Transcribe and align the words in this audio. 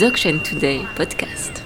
Dzogchen 0.00 0.42
Today 0.42 0.86
podcast. 0.94 1.60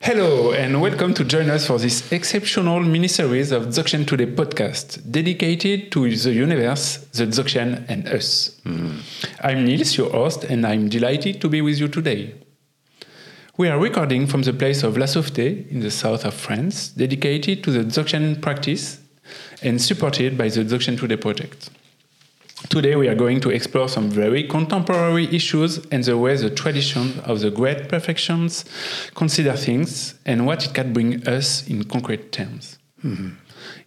Hello, 0.00 0.50
and 0.50 0.80
welcome 0.80 1.14
to 1.14 1.24
join 1.24 1.48
us 1.48 1.64
for 1.68 1.78
this 1.78 2.10
exceptional 2.10 2.80
mini-series 2.80 3.52
of 3.52 3.66
Dzogchen 3.66 4.04
Today 4.04 4.26
podcast, 4.26 5.00
dedicated 5.08 5.92
to 5.92 6.10
the 6.10 6.32
universe, 6.32 6.96
the 7.12 7.26
Dzogchen, 7.26 7.88
and 7.88 8.08
us. 8.08 8.60
Mm. 8.64 8.98
I'm 9.44 9.64
Nils, 9.64 9.96
your 9.96 10.10
host, 10.10 10.42
and 10.42 10.66
I'm 10.66 10.88
delighted 10.88 11.40
to 11.42 11.48
be 11.48 11.60
with 11.62 11.78
you 11.78 11.86
today. 11.86 12.34
We 13.56 13.68
are 13.68 13.78
recording 13.78 14.26
from 14.26 14.42
the 14.42 14.52
place 14.52 14.82
of 14.82 14.98
La 14.98 15.06
Sauveté 15.06 15.70
in 15.70 15.78
the 15.78 15.90
south 15.92 16.24
of 16.24 16.34
France, 16.34 16.88
dedicated 16.88 17.62
to 17.62 17.70
the 17.70 17.84
Dzogchen 17.84 18.42
practice 18.42 18.98
and 19.62 19.80
supported 19.80 20.36
by 20.36 20.48
the 20.48 20.64
Dzogchen 20.64 20.98
Today 20.98 21.16
project. 21.16 21.70
Today 22.70 22.96
we 22.96 23.06
are 23.06 23.14
going 23.14 23.40
to 23.42 23.50
explore 23.50 23.86
some 23.86 24.08
very 24.08 24.42
contemporary 24.44 25.26
issues 25.26 25.84
and 25.92 26.02
the 26.02 26.16
way 26.16 26.36
the 26.36 26.48
tradition 26.48 27.20
of 27.20 27.40
the 27.40 27.50
great 27.50 27.88
perfections 27.90 28.64
consider 29.14 29.52
things 29.52 30.14
and 30.24 30.46
what 30.46 30.64
it 30.64 30.72
can 30.72 30.94
bring 30.94 31.28
us 31.28 31.68
in 31.68 31.84
concrete 31.84 32.32
terms. 32.32 32.78
Mm-hmm. 33.04 33.28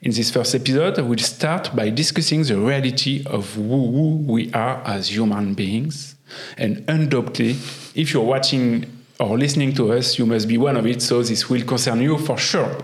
In 0.03 0.11
this 0.11 0.29
first 0.29 0.53
episode, 0.53 0.99
we'll 0.99 1.17
start 1.17 1.75
by 1.75 1.89
discussing 1.89 2.43
the 2.43 2.57
reality 2.59 3.23
of 3.25 3.55
who 3.55 4.17
we 4.27 4.53
are 4.53 4.83
as 4.85 5.09
human 5.11 5.55
beings. 5.55 6.15
And 6.55 6.85
undoubtedly, 6.87 7.57
if 7.95 8.13
you're 8.13 8.23
watching 8.23 8.85
or 9.19 9.35
listening 9.37 9.73
to 9.73 9.93
us, 9.93 10.19
you 10.19 10.27
must 10.27 10.47
be 10.47 10.59
one 10.59 10.77
of 10.77 10.85
it, 10.85 11.01
so 11.01 11.23
this 11.23 11.49
will 11.49 11.65
concern 11.65 12.01
you 12.01 12.19
for 12.19 12.37
sure. 12.37 12.77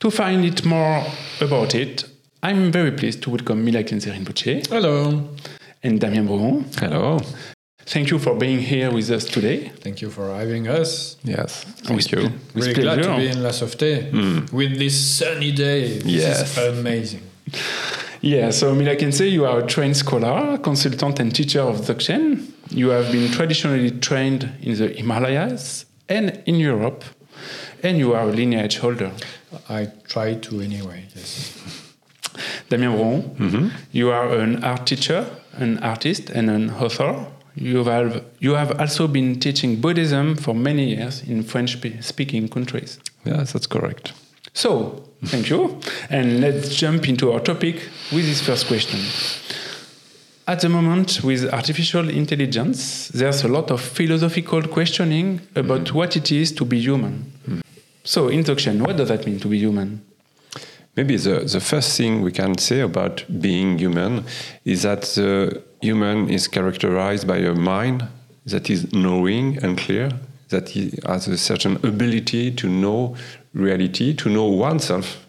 To 0.00 0.10
find 0.10 0.44
it 0.46 0.64
more 0.64 1.04
about 1.42 1.74
it, 1.74 2.04
I'm 2.42 2.70
very 2.70 2.92
pleased 2.92 3.22
to 3.22 3.30
welcome 3.30 3.64
Mila 3.64 3.82
Khyentse 3.82 4.10
Rinpoche 4.12 4.66
Hello. 4.68 5.28
and 5.82 6.00
Damien 6.00 6.26
Brohon. 6.28 6.64
Hello. 6.78 7.20
Thank 7.80 8.10
you 8.10 8.18
for 8.18 8.34
being 8.36 8.58
here 8.60 8.90
with 8.92 9.10
us 9.10 9.24
today. 9.24 9.68
Thank 9.80 10.02
you 10.02 10.10
for 10.10 10.34
having 10.34 10.68
us. 10.68 11.16
Yes. 11.24 11.64
With 11.64 11.76
Thank 12.08 12.10
you. 12.12 12.18
ple- 12.18 12.30
with 12.54 12.66
Really 12.66 12.74
glad 12.82 13.02
to 13.02 13.16
be 13.16 13.28
in 13.28 13.42
La 13.42 13.50
Sauveté 13.50 14.10
hmm. 14.10 14.56
with 14.56 14.78
this 14.78 14.94
sunny 15.18 15.52
day. 15.52 15.98
This 15.98 16.04
Yes. 16.12 16.56
is 16.58 16.78
amazing. 16.78 17.22
Yeah, 18.20 18.50
so 18.50 18.74
Mila 18.74 18.96
Khyentse, 18.96 19.30
you 19.30 19.44
are 19.44 19.60
a 19.60 19.66
trained 19.66 19.96
scholar, 19.96 20.58
consultant, 20.58 21.20
and 21.20 21.34
teacher 21.34 21.60
of 21.60 21.76
Dzogchen. 21.82 22.44
You 22.70 22.88
have 22.88 23.12
been 23.12 23.30
traditionally 23.30 23.90
trained 23.92 24.50
in 24.62 24.76
the 24.76 24.88
Himalayas 24.88 25.86
and 26.08 26.42
in 26.46 26.56
Europe, 26.56 27.04
and 27.84 27.98
you 27.98 28.14
are 28.14 28.28
a 28.28 28.32
lineage 28.32 28.78
holder. 28.78 29.12
I 29.68 29.86
try 30.08 30.34
to 30.34 30.60
anyway. 30.60 31.04
Yes. 31.14 31.52
Damien 32.68 32.92
Brohon, 32.92 33.36
mm-hmm. 33.36 33.68
you 33.92 34.10
are 34.10 34.38
an 34.38 34.62
art 34.64 34.86
teacher, 34.86 35.26
an 35.54 35.78
artist, 35.78 36.30
and 36.30 36.50
an 36.50 36.70
author. 36.70 37.26
You 37.54 37.84
have, 37.84 38.24
you 38.38 38.54
have 38.54 38.78
also 38.78 39.08
been 39.08 39.40
teaching 39.40 39.80
Buddhism 39.80 40.36
for 40.36 40.54
many 40.54 40.94
years 40.96 41.22
in 41.22 41.42
French 41.42 41.78
speaking 42.00 42.48
countries. 42.48 42.98
Yes, 43.24 43.52
that's 43.52 43.66
correct. 43.66 44.12
So, 44.52 45.04
thank 45.24 45.50
you. 45.50 45.80
And 46.10 46.40
let's 46.40 46.74
jump 46.74 47.08
into 47.08 47.32
our 47.32 47.40
topic 47.40 47.76
with 48.12 48.26
this 48.26 48.40
first 48.40 48.66
question. 48.66 49.00
At 50.48 50.60
the 50.60 50.68
moment, 50.68 51.24
with 51.24 51.52
artificial 51.52 52.08
intelligence, 52.08 53.08
there's 53.08 53.42
a 53.42 53.48
lot 53.48 53.70
of 53.70 53.80
philosophical 53.80 54.62
questioning 54.62 55.40
about 55.56 55.84
mm-hmm. 55.84 55.96
what 55.96 56.16
it 56.16 56.30
is 56.30 56.52
to 56.52 56.64
be 56.64 56.78
human. 56.78 57.32
Mm. 57.48 57.62
So, 58.04 58.28
in 58.28 58.44
Dzogchen, 58.44 58.86
what 58.86 58.96
does 58.96 59.08
that 59.08 59.26
mean 59.26 59.40
to 59.40 59.48
be 59.48 59.58
human? 59.58 60.02
Maybe 60.96 61.16
the, 61.16 61.40
the 61.40 61.60
first 61.60 61.96
thing 61.96 62.22
we 62.22 62.32
can 62.32 62.56
say 62.56 62.80
about 62.80 63.24
being 63.40 63.78
human 63.78 64.24
is 64.64 64.82
that 64.82 65.02
the 65.02 65.62
human 65.82 66.30
is 66.30 66.48
characterized 66.48 67.26
by 67.26 67.36
a 67.38 67.54
mind 67.54 68.08
that 68.46 68.70
is 68.70 68.92
knowing 68.92 69.62
and 69.62 69.76
clear, 69.76 70.10
that 70.48 70.70
has 71.06 71.28
a 71.28 71.36
certain 71.36 71.76
ability 71.84 72.52
to 72.52 72.68
know 72.68 73.16
reality, 73.52 74.14
to 74.14 74.30
know 74.30 74.46
oneself, 74.46 75.24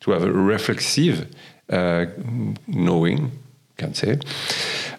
to 0.00 0.10
have 0.10 0.22
a 0.22 0.32
reflexive 0.32 1.26
uh, 1.70 2.06
knowing, 2.66 3.30
can 3.76 3.94
say. 3.94 4.18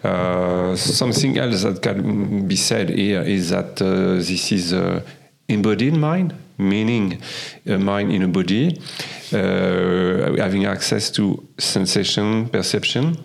Uh, 0.02 0.74
something 0.76 1.38
else 1.38 1.62
that 1.62 1.82
can 1.82 2.46
be 2.48 2.56
said 2.56 2.88
here 2.88 3.22
is 3.22 3.50
that 3.50 3.80
uh, 3.82 4.14
this 4.14 4.52
is 4.52 4.72
a 4.72 5.02
embodied 5.48 5.94
mind, 5.94 6.34
meaning 6.58 7.22
a 7.66 7.78
mind 7.78 8.12
in 8.12 8.22
a 8.22 8.28
body, 8.28 8.80
uh, 9.32 10.36
having 10.36 10.66
access 10.66 11.10
to 11.10 11.48
sensation, 11.58 12.48
perception, 12.48 13.16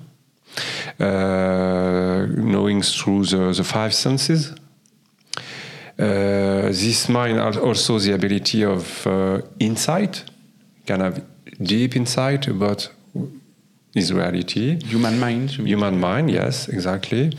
uh, 0.99 2.27
knowing 2.29 2.81
through 2.81 3.25
the, 3.25 3.53
the 3.53 3.63
five 3.63 3.93
senses. 3.93 4.53
Uh, 5.97 6.69
this 6.69 7.09
mind 7.09 7.37
has 7.37 7.57
also 7.57 7.99
the 7.99 8.13
ability 8.13 8.63
of 8.63 9.05
uh, 9.07 9.41
insight, 9.59 10.23
can 10.85 10.99
have 10.99 11.23
deep 11.61 11.95
insight 11.95 12.47
about 12.47 12.89
his 13.93 14.11
reality. 14.11 14.79
Human 14.85 15.19
mind? 15.19 15.51
Human 15.51 15.99
mind, 15.99 16.31
yes, 16.31 16.67
exactly. 16.67 17.31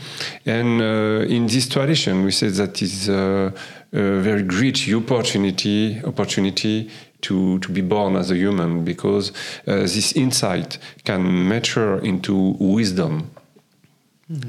And 0.45 0.81
uh, 0.81 1.25
in 1.27 1.47
this 1.47 1.67
tradition, 1.67 2.23
we 2.23 2.31
say 2.31 2.47
that 2.47 2.81
is 2.81 3.09
uh, 3.09 3.51
a 3.91 4.19
very 4.21 4.43
great 4.43 4.87
opportunity 4.93 6.01
opportunity 6.03 6.89
to, 7.21 7.59
to 7.59 7.71
be 7.71 7.81
born 7.81 8.15
as 8.15 8.31
a 8.31 8.35
human 8.35 8.83
because 8.83 9.31
uh, 9.67 9.81
this 9.81 10.13
insight 10.13 10.77
can 11.03 11.47
mature 11.47 11.99
into 11.99 12.55
wisdom. 12.59 13.31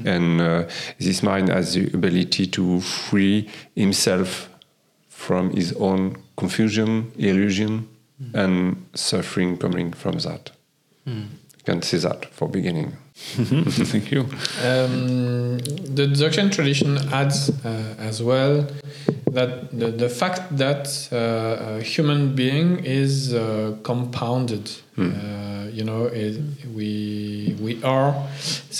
And 0.05 0.41
uh, 0.41 0.63
this 0.99 1.21
mind 1.21 1.49
has 1.49 1.73
the 1.75 1.85
ability 1.93 2.47
to 2.47 2.81
free 2.81 3.47
himself 3.75 4.49
from 5.07 5.51
his 5.51 5.73
own 5.73 6.17
confusion, 6.35 7.11
illusion, 7.17 7.87
and 8.33 8.87
suffering 8.95 9.57
coming 9.57 9.93
from 9.93 10.17
that. 10.19 10.51
You 11.05 11.46
can 11.67 11.81
see 11.81 11.97
that 11.97 12.19
for 12.37 12.47
beginning. 12.47 12.89
Thank 13.91 14.09
you. 14.11 14.21
Um, 14.63 15.57
the 15.99 16.07
Dzogchen 16.15 16.49
tradition 16.49 16.97
adds 17.11 17.49
uh, 17.49 18.09
as 18.09 18.23
well 18.23 18.65
that 19.31 19.77
the, 19.77 19.89
the 20.03 20.09
fact 20.21 20.41
that 20.63 20.85
uh, 21.11 21.77
a 21.79 21.81
human 21.81 22.35
being 22.35 22.69
is 22.85 23.33
uh, 23.33 23.75
compounded. 23.83 24.65
Uh, 24.97 25.67
you 25.77 25.83
know, 25.83 26.05
it, 26.05 26.35
we 26.73 27.55
we 27.65 27.83
are 27.83 28.11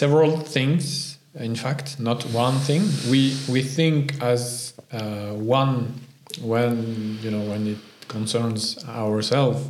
several 0.01 0.31
things. 0.55 1.17
In 1.35 1.55
fact, 1.55 1.99
not 1.99 2.23
one 2.47 2.57
thing. 2.67 2.81
We 3.11 3.21
we 3.53 3.61
think 3.61 3.99
as 4.33 4.73
uh, 4.91 5.33
one 5.59 5.75
when 6.41 7.19
you 7.23 7.31
know 7.31 7.43
when 7.51 7.67
it 7.67 7.77
concerns 8.07 8.61
ourselves. 8.87 9.61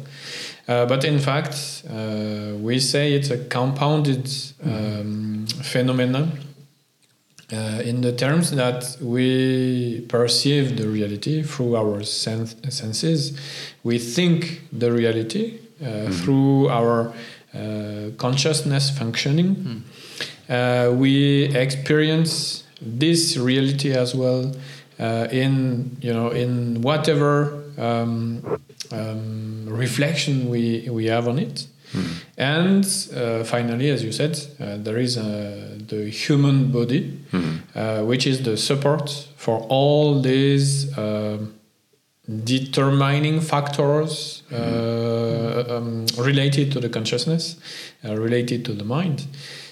Uh, 0.68 0.86
but 0.86 1.06
in 1.06 1.20
fact, 1.20 1.84
uh, 1.90 2.54
we 2.60 2.80
say 2.80 3.14
it's 3.14 3.30
a 3.30 3.38
compounded 3.46 4.30
um, 4.64 5.46
phenomenon 5.64 6.32
uh, 7.52 7.82
in 7.86 8.02
the 8.02 8.12
terms 8.12 8.52
that 8.52 8.98
we 9.02 10.02
perceive 10.10 10.76
the 10.78 10.88
reality 10.88 11.42
through 11.42 11.78
our 11.78 12.04
sen- 12.04 12.48
senses. 12.70 13.40
We 13.84 13.98
think 14.00 14.62
the 14.74 14.92
reality 14.92 15.60
uh, 15.82 16.10
through 16.10 16.70
our 16.70 17.14
uh, 17.54 18.10
consciousness 18.18 18.90
functioning. 18.90 19.84
Uh, 20.50 20.92
we 20.94 21.46
experience 21.56 22.64
this 22.82 23.38
reality 23.38 23.94
as 23.94 24.14
well 24.14 24.54
uh, 25.00 25.28
in 25.32 25.96
you 26.02 26.14
know 26.14 26.30
in 26.30 26.82
whatever 26.82 27.64
um, 27.78 28.60
um, 28.92 29.66
reflection 29.68 30.50
we 30.50 30.88
we 30.90 31.06
have 31.06 31.28
on 31.28 31.40
it. 31.40 31.68
And 32.38 32.86
uh, 33.16 33.46
finally, 33.46 33.90
as 33.90 34.04
you 34.04 34.12
said, 34.12 34.38
uh, 34.60 34.76
there 34.78 34.98
is 34.98 35.18
uh, 35.18 35.78
the 35.88 36.10
human 36.10 36.70
body, 36.72 37.18
uh, 37.76 38.04
which 38.04 38.28
is 38.28 38.44
the 38.44 38.58
support 38.58 39.10
for 39.38 39.66
all 39.70 40.22
these 40.22 40.98
um 40.98 41.54
determining 42.28 43.40
factors 43.40 44.44
uh, 44.52 45.64
um, 45.70 46.06
related 46.18 46.72
to 46.74 46.80
the 46.80 46.90
consciousness, 46.90 47.58
uh, 48.04 48.16
related 48.16 48.66
to 48.66 48.74
the 48.74 48.84
mind. 48.84 49.26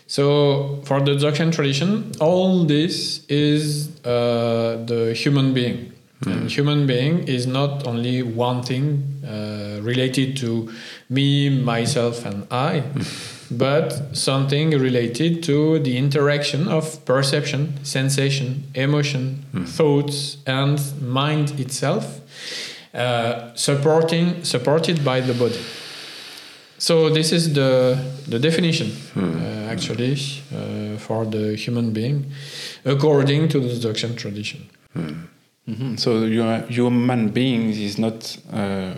So, 0.07 0.81
for 0.85 1.01
the 1.01 1.11
Dzogchen 1.15 1.51
tradition, 1.51 2.11
all 2.21 2.63
this 2.63 3.25
is 3.27 3.89
uh, 4.06 4.83
the 4.85 5.13
human 5.15 5.53
being. 5.53 5.91
And 6.25 6.50
human 6.50 6.88
being 6.88 7.27
is 7.27 7.45
not 7.45 7.85
only 7.85 8.23
one 8.23 8.63
thing 8.63 9.21
uh, 9.23 9.79
related 9.81 10.38
to 10.38 10.71
me, 11.09 11.50
myself, 11.50 12.25
and 12.25 12.47
I, 12.51 12.83
but 13.51 14.15
something 14.15 14.71
related 14.71 15.44
to 15.44 15.79
the 15.79 15.97
interaction 15.97 16.67
of 16.67 17.03
perception, 17.06 17.83
sensation, 17.83 18.63
emotion, 18.73 19.45
thoughts, 19.65 20.38
and 20.47 20.79
mind 21.01 21.59
itself, 21.59 22.21
uh, 22.94 23.53
supporting 23.56 24.44
supported 24.44 25.03
by 25.03 25.19
the 25.19 25.33
body. 25.33 25.59
So 26.77 27.09
this 27.09 27.31
is 27.31 27.53
the 27.53 27.97
the 28.27 28.39
definition 28.39 28.91
uh, 29.15 29.21
uh, 29.21 29.71
actually 29.71 30.13
uh, 30.13 30.97
for 30.97 31.25
the 31.25 31.56
human 31.56 31.91
being, 31.91 32.31
according 32.83 33.50
to 33.50 33.59
the 33.59 33.68
Dzogchen 33.68 34.15
tradition. 34.15 34.69
Mhm. 35.67 36.00
So 36.00 36.25
your 36.25 36.59
human 36.69 37.29
being 37.29 37.69
is 37.71 37.97
not 37.97 38.38
uh, 38.53 38.94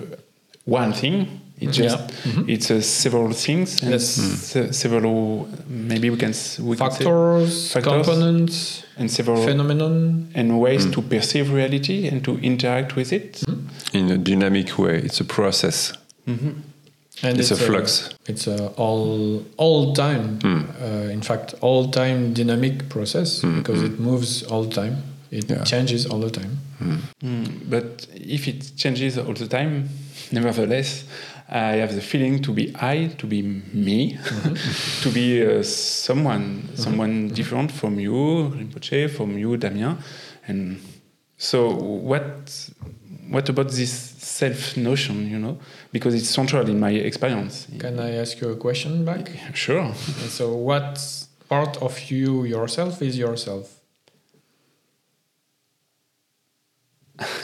one 0.66 0.94
thing. 0.94 1.28
It's 1.60 1.76
just 1.78 1.98
Yeah. 1.98 2.32
Mhm. 2.34 2.50
it's 2.50 2.70
uh, 2.70 2.82
several 2.82 3.32
things 3.34 3.82
and 3.82 3.92
Yes. 3.92 4.06
se- 4.52 4.72
several 4.74 5.48
maybe 5.68 6.10
we 6.12 6.18
can 6.18 6.30
s- 6.30 6.60
we 6.60 6.76
can 6.78 6.92
say- 6.92 6.98
Factors, 7.06 7.72
Factors. 7.72 8.06
components, 8.06 8.84
and 9.00 9.10
several 9.10 9.44
phenomenon. 9.44 10.28
and 10.36 10.60
ways 10.60 10.86
to 10.92 11.02
perceive 11.02 11.52
reality 11.52 12.08
and 12.10 12.22
to 12.24 12.38
interact 12.44 12.96
with 12.96 13.12
it. 13.14 13.42
in 13.94 14.12
a 14.12 14.18
dynamic 14.18 14.78
way. 14.78 14.98
It's 15.04 15.20
a 15.22 15.24
process. 15.24 15.94
And 17.24 17.40
It's 17.40 17.50
a 17.52 17.56
flux. 17.56 18.10
it's 18.28 18.46
a 18.48 18.68
all 18.76 19.42
all 19.58 19.94
time. 19.94 20.38
Uh, 20.44 21.10
in 21.12 21.22
fact, 21.22 21.56
all 21.62 21.90
time 21.90 22.34
dynamic 22.34 22.90
process 22.90 23.40
because 23.40 23.82
it 23.82 24.00
moves 24.00 24.44
all 24.44 24.64
the 24.66 24.76
time. 24.82 24.96
It 25.32 25.50
Yeah. 25.50 25.64
changes 25.64 26.06
all 26.06 26.20
the 26.20 26.30
time. 26.30 26.58
Mm, 27.24 27.70
but 27.70 28.08
if 28.14 28.48
it 28.48 28.72
changes 28.78 29.18
all 29.18 29.34
the 29.34 29.48
time, 29.48 29.90
nevertheless, 30.32 31.04
I 31.50 31.78
have 31.78 31.96
the 31.96 32.02
feeling 32.02 32.42
to 32.44 32.52
be 32.54 32.74
I, 32.76 33.08
to 33.18 33.26
be 33.26 33.42
me, 33.74 34.18
to 35.02 35.10
be 35.10 35.46
uh, 35.46 35.64
someone, 35.64 36.70
someone 36.76 37.30
different 37.30 37.72
from 37.72 38.00
you, 38.00 38.52
Rinpoche, 38.56 39.10
from 39.10 39.38
you, 39.38 39.58
Damien. 39.58 39.98
And 40.48 40.80
so, 41.38 41.72
what, 41.72 42.70
what 43.30 43.48
about 43.50 43.70
this 43.70 43.92
self 43.92 44.76
notion? 44.78 45.30
You 45.30 45.40
know, 45.40 45.58
because 45.92 46.14
it's 46.16 46.30
central 46.30 46.68
in 46.70 46.80
my 46.80 46.92
experience. 46.92 47.68
Can 47.80 48.00
I 48.00 48.16
ask 48.16 48.42
you 48.42 48.50
a 48.50 48.56
question 48.56 49.06
back? 49.06 49.30
Sure. 49.54 49.94
So, 50.30 50.54
what 50.54 51.00
part 51.48 51.78
of 51.78 52.12
you 52.12 52.44
yourself 52.44 53.02
is 53.02 53.18
yourself? 53.18 53.77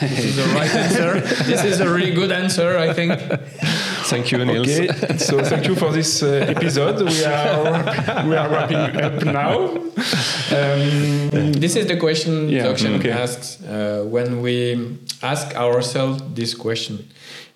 This 0.00 0.24
is 0.24 0.36
the 0.36 0.44
right 0.54 0.74
answer. 0.74 1.20
This 1.50 1.64
is 1.64 1.80
a 1.80 1.88
really 1.92 2.12
good 2.12 2.30
answer, 2.30 2.78
I 2.78 2.92
think. 2.92 3.12
Thank 4.10 4.30
you, 4.30 4.44
Nils. 4.44 4.68
Okay, 4.68 5.16
so 5.18 5.42
thank 5.42 5.66
you 5.66 5.74
for 5.74 5.90
this 5.92 6.22
uh, 6.22 6.46
episode. 6.54 7.02
We 7.02 7.24
are 7.24 8.26
we 8.28 8.36
are 8.36 8.48
wrapping 8.48 9.02
up 9.02 9.24
now. 9.24 9.54
Um, 10.52 11.52
This 11.60 11.74
is 11.76 11.86
the 11.86 11.96
question 11.96 12.48
Yeah, 12.48 12.66
Dzogchen 12.66 12.98
okay. 12.98 13.10
asks 13.10 13.58
uh, 13.62 14.04
when 14.14 14.42
we 14.42 14.96
ask 15.22 15.54
ourselves 15.56 16.22
this 16.34 16.54
question. 16.54 16.98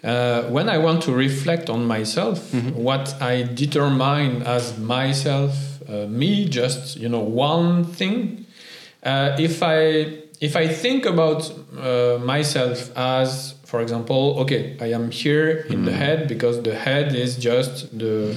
Uh, 0.02 0.42
when 0.50 0.68
I 0.68 0.78
want 0.78 1.02
to 1.02 1.12
reflect 1.12 1.68
on 1.70 1.84
myself, 1.86 2.38
Mm-hmm. 2.52 2.82
what 2.82 3.14
I 3.20 3.42
determine 3.54 4.42
as 4.42 4.78
myself, 4.78 5.52
uh, 5.88 6.06
me, 6.08 6.48
just 6.48 6.96
you 6.96 7.08
know, 7.08 7.20
one 7.20 7.84
thing. 7.84 8.46
Uh, 9.04 9.36
if 9.38 9.62
I 9.62 10.22
if 10.40 10.56
I 10.56 10.68
think 10.68 11.04
about 11.04 11.50
uh, 11.76 12.18
myself 12.22 12.96
as, 12.96 13.54
for 13.64 13.80
example, 13.80 14.38
okay, 14.40 14.76
I 14.80 14.92
am 14.92 15.10
here 15.10 15.66
in 15.68 15.84
the 15.84 15.92
head 15.92 16.28
because 16.28 16.62
the 16.62 16.74
head 16.74 17.14
is 17.14 17.36
just 17.36 17.98
the 17.98 18.36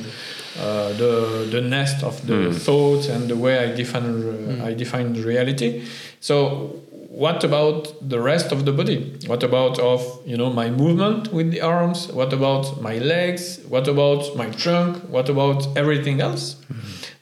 uh, 0.59 0.91
the 0.93 1.47
the 1.49 1.61
nest 1.61 2.03
of 2.03 2.25
the 2.27 2.53
thoughts 2.53 3.07
and 3.07 3.29
the 3.29 3.37
way 3.37 3.57
I 3.59 3.73
define 3.73 4.59
uh, 4.61 4.65
I 4.65 4.73
define 4.73 5.13
reality. 5.13 5.85
So 6.19 6.81
what 7.11 7.43
about 7.43 7.93
the 8.09 8.19
rest 8.19 8.51
of 8.51 8.65
the 8.65 8.71
body? 8.71 9.17
What 9.27 9.43
about 9.43 9.79
of 9.79 10.01
you 10.25 10.37
know 10.37 10.49
my 10.49 10.69
movement 10.69 11.31
with 11.31 11.51
the 11.51 11.61
arms? 11.61 12.07
What 12.07 12.33
about 12.33 12.81
my 12.81 12.97
legs? 12.97 13.59
What 13.69 13.87
about 13.87 14.35
my 14.35 14.49
trunk? 14.49 14.97
What 15.09 15.29
about 15.29 15.67
everything 15.77 16.19
else 16.19 16.55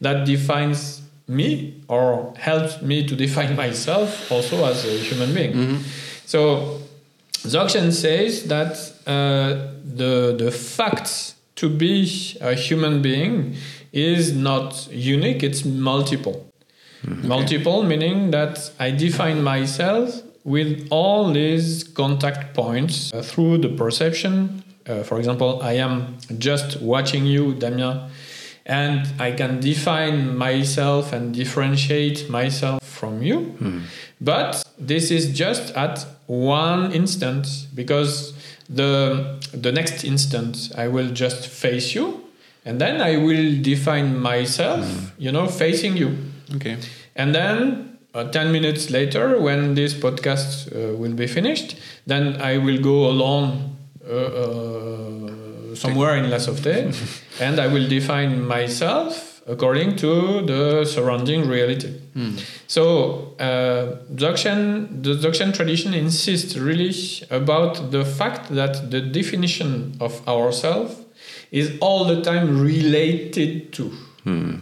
that 0.02 0.26
defines 0.26 0.99
me 1.30 1.82
or 1.88 2.34
helps 2.38 2.82
me 2.82 3.08
to 3.08 3.16
define 3.16 3.56
myself 3.64 4.32
also 4.32 4.66
as 4.66 4.86
a 4.86 4.98
human 4.98 5.34
being? 5.34 5.80
So 6.26 6.80
Dzogchen 7.44 7.92
says 7.94 8.44
that 8.48 8.74
uh, 9.08 9.72
the 9.84 10.36
the 10.38 10.52
fact 10.52 11.36
to 11.56 11.70
be 11.70 12.38
a 12.42 12.54
human 12.54 13.02
being 13.02 13.56
is 13.94 14.34
not 14.34 14.88
unique; 14.92 15.44
it's 15.44 15.64
multiple. 15.66 16.46
Multiple 17.04 17.84
meaning 17.84 18.32
that 18.32 18.72
I 18.78 18.92
define 18.92 19.42
myself 19.42 20.22
with 20.44 20.88
all 20.90 21.32
these 21.32 21.84
contact 21.84 22.54
points 22.54 23.14
uh, 23.14 23.22
through 23.22 23.60
the 23.60 23.70
perception. 23.70 24.64
Uh, 24.86 25.04
for 25.04 25.18
example, 25.18 25.62
I 25.62 25.74
am 25.74 26.18
just 26.38 26.82
watching 26.82 27.26
you, 27.26 27.54
Damien, 27.54 28.10
and 28.70 29.08
I 29.20 29.32
can 29.32 29.60
define 29.60 30.38
myself 30.38 31.12
and 31.12 31.34
differentiate 31.34 32.30
myself 32.30 32.84
from 32.84 33.22
you. 33.24 33.56
But 34.22 34.64
this 34.78 35.12
is 35.12 35.34
just 35.38 35.76
at 35.76 36.06
one 36.28 36.92
instant 36.92 37.68
because 37.74 38.34
the 38.70 39.40
the 39.52 39.72
next 39.72 40.04
instant 40.04 40.72
I 40.78 40.88
will 40.88 41.10
just 41.10 41.48
face 41.48 41.96
you 41.96 42.22
and 42.66 42.80
then 42.80 43.02
I 43.02 43.18
will 43.18 43.62
define 43.62 44.20
myself, 44.20 44.86
you 45.18 45.32
know, 45.32 45.48
facing 45.48 45.98
you. 45.98 46.16
okay. 46.56 46.78
And 47.16 47.34
then 47.34 47.98
uh, 48.14 48.26
10 48.26 48.52
minutes 48.52 48.90
later, 48.90 49.40
when 49.40 49.76
this 49.76 49.94
podcast 49.94 50.68
uh, 50.72 50.96
will 50.98 51.14
be 51.14 51.28
finished, 51.28 51.78
then 52.06 52.42
I 52.42 52.58
will 52.58 52.80
go 52.82 53.08
alone 53.08 53.76
uh, 54.08 54.14
uh, 54.14 55.09
somewhere 55.76 56.18
in 56.18 56.30
La 56.30 56.38
Sauveté 56.38 56.94
and 57.42 57.60
I 57.60 57.68
will 57.68 57.88
define 57.88 58.46
myself 58.46 59.42
according 59.48 59.96
to 59.96 60.42
the 60.46 60.86
surrounding 60.86 61.48
reality. 61.48 61.92
So, 62.68 63.36
uh, 63.40 63.98
Dzogchen, 64.14 65.02
the 65.02 65.16
Dzogchen 65.16 65.56
tradition 65.56 65.94
insists 65.94 66.56
really 66.56 66.94
about 67.32 67.90
the 67.90 68.06
fact 68.06 68.54
that 68.54 68.92
the 68.92 69.02
definition 69.02 69.96
of 70.00 70.28
ourself 70.28 71.04
is 71.52 71.78
all 71.80 72.06
the 72.06 72.22
time 72.22 72.62
related 72.62 73.74
to. 73.74 73.92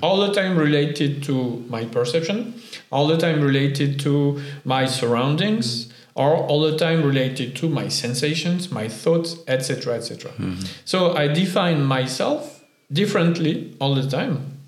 All 0.02 0.26
the 0.26 0.32
time 0.32 0.56
related 0.58 1.24
to 1.24 1.66
my 1.68 1.84
perception 1.84 2.54
all 2.92 3.08
the 3.08 3.18
time 3.18 3.42
related 3.42 4.00
to 4.02 4.42
my 4.64 4.86
surroundings 4.86 5.92
or 6.18 6.36
all 6.36 6.62
the 6.62 6.78
time 6.78 7.04
related 7.04 7.56
to 7.56 7.70
my 7.70 7.88
sensations 7.88 8.72
my 8.72 8.88
thoughts 8.88 9.38
etc 9.48 9.96
etc 9.96 10.32
hmm. 10.32 10.56
so 10.84 11.16
i 11.16 11.28
define 11.28 11.84
myself 11.84 12.58
differently 12.92 13.76
all 13.82 13.96
the 13.96 14.10
time. 14.10 14.60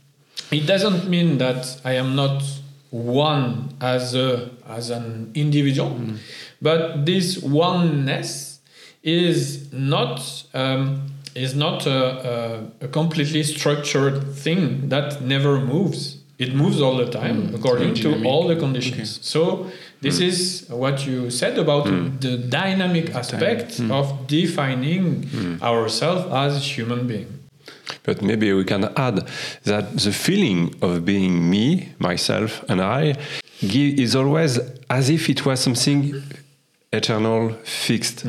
It 0.52 0.66
doesn't 0.66 1.10
mean 1.10 1.38
that 1.38 1.80
i 1.86 1.94
am 1.94 2.16
not 2.16 2.44
one 2.92 3.70
as 3.82 4.16
a 4.16 4.50
as 4.68 4.90
an 4.90 5.32
individual 5.36 5.92
hmm. 5.92 6.16
but 6.62 7.06
this 7.06 7.38
oneness 7.38 8.60
is 9.04 9.72
not 9.72 10.44
um, 10.54 11.08
is 11.36 11.56
not 11.56 11.86
a, 11.86 12.70
a, 12.82 12.86
a 12.86 12.88
completely 12.88 13.44
structured 13.44 14.34
thing 14.34 14.90
that 14.90 15.22
never 15.22 15.60
moves. 15.60 16.18
It 16.38 16.56
moves 16.56 16.82
all 16.82 16.98
the 16.98 17.10
time 17.10 17.48
hmm. 17.48 17.56
according 17.56 17.94
to 17.96 18.24
all 18.26 18.48
the 18.48 18.56
conditions. 18.56 19.20
So 19.26 19.70
this 20.02 20.18
hmm. 20.18 20.24
is 20.24 20.66
what 20.70 21.06
you 21.06 21.30
said 21.30 21.58
about 21.58 21.88
hmm. 21.88 22.18
the 22.20 22.38
dynamic 22.38 23.14
aspect 23.16 23.78
hmm. 23.78 23.92
of 23.92 24.28
defining 24.28 25.60
ourselves 25.62 26.26
as 26.32 26.78
human 26.78 27.08
being. 27.08 27.40
But 28.04 28.22
maybe 28.22 28.54
we 28.54 28.64
can 28.64 28.86
add 28.96 29.28
that 29.64 29.98
the 29.98 30.12
feeling 30.12 30.76
of 30.82 31.06
being 31.06 31.50
me, 31.50 31.90
myself, 32.00 32.64
and 32.70 32.82
I 32.82 33.16
is 33.62 34.16
always 34.16 34.60
as 34.90 35.10
if 35.10 35.30
it 35.30 35.46
was 35.46 35.60
something 35.60 36.24
eternal, 36.92 37.54
fixed. 37.64 38.26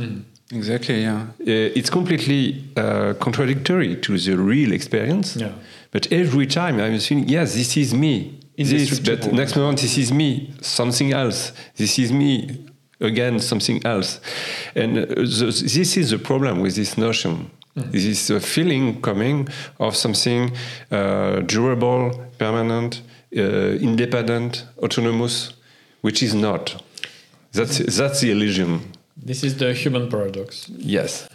Exactly. 0.53 1.03
Yeah. 1.03 1.27
Uh, 1.41 1.79
it's 1.79 1.91
completely 1.91 2.65
uh, 2.77 3.15
contradictory 3.21 3.97
to 3.97 4.19
the 4.19 4.37
real 4.37 4.73
experience. 4.73 5.37
Yeah. 5.37 5.53
But 5.93 6.13
every 6.13 6.47
time 6.47 6.81
I'm 6.81 6.99
thinking, 6.99 7.29
yes, 7.29 7.55
this 7.55 7.77
is 7.77 7.95
me. 7.95 8.40
This, 8.65 8.91
Indestructible. 8.91 9.29
but 9.29 9.37
next 9.37 9.57
moment, 9.57 9.81
this 9.81 9.97
is 9.97 10.13
me, 10.13 10.53
something 10.61 11.13
else. 11.13 11.53
This 11.77 11.99
is 11.99 12.13
me, 12.13 12.67
again, 13.01 13.41
something 13.41 13.85
else. 13.87 14.21
And 14.75 14.99
uh, 14.99 15.07
the, 15.07 15.47
this 15.75 15.97
is 15.97 16.11
the 16.11 16.19
problem 16.19 16.61
with 16.61 16.77
this 16.77 16.97
notion. 16.99 17.51
This 17.75 18.05
is 18.05 18.31
a 18.31 18.41
feeling 18.41 19.01
coming 19.01 19.49
of 19.79 19.97
something 19.97 20.53
uh, 20.91 21.41
durable, 21.41 22.13
permanent, 22.39 23.01
uh, 23.35 23.41
independent, 23.41 24.67
autonomous, 24.79 25.55
which 26.03 26.23
is 26.23 26.35
not. 26.35 26.83
That's, 27.53 27.79
that's 27.79 28.21
the 28.21 28.33
illusion. 28.33 28.81
This 29.17 29.43
is 29.45 29.57
the 29.57 29.73
human 29.73 30.11
paradox. 30.11 30.69
Yes. 30.69 31.29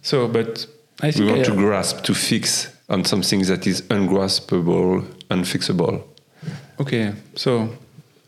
So, 0.00 0.26
but 0.28 0.66
I 1.02 1.12
We 1.18 1.26
want 1.26 1.40
I, 1.40 1.44
to 1.44 1.52
grasp, 1.52 2.04
to 2.04 2.14
fix 2.14 2.74
on 2.88 3.04
something 3.04 3.42
that 3.42 3.66
is 3.66 3.82
ungraspable, 3.82 5.02
unfixable. 5.30 6.02
Okay, 6.80 7.12
so 7.34 7.68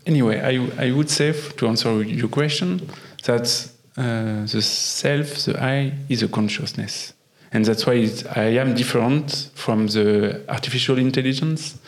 anyway, 0.04 0.38
I, 0.40 0.86
I 0.88 0.90
would 0.92 1.08
say 1.08 1.32
to 1.56 1.68
answer 1.68 2.02
your 2.02 2.28
question 2.28 2.86
that 3.24 3.70
uh, 3.96 4.44
the 4.44 4.60
self, 4.60 5.46
the 5.46 5.58
I, 5.58 5.92
is 6.10 6.22
a 6.22 6.28
consciousness, 6.28 7.14
and 7.50 7.64
that's 7.64 7.86
why 7.86 8.10
I 8.36 8.58
am 8.60 8.74
different 8.74 9.48
from 9.54 9.86
the 9.86 10.42
artificial 10.50 10.98
intelligence, 10.98 11.78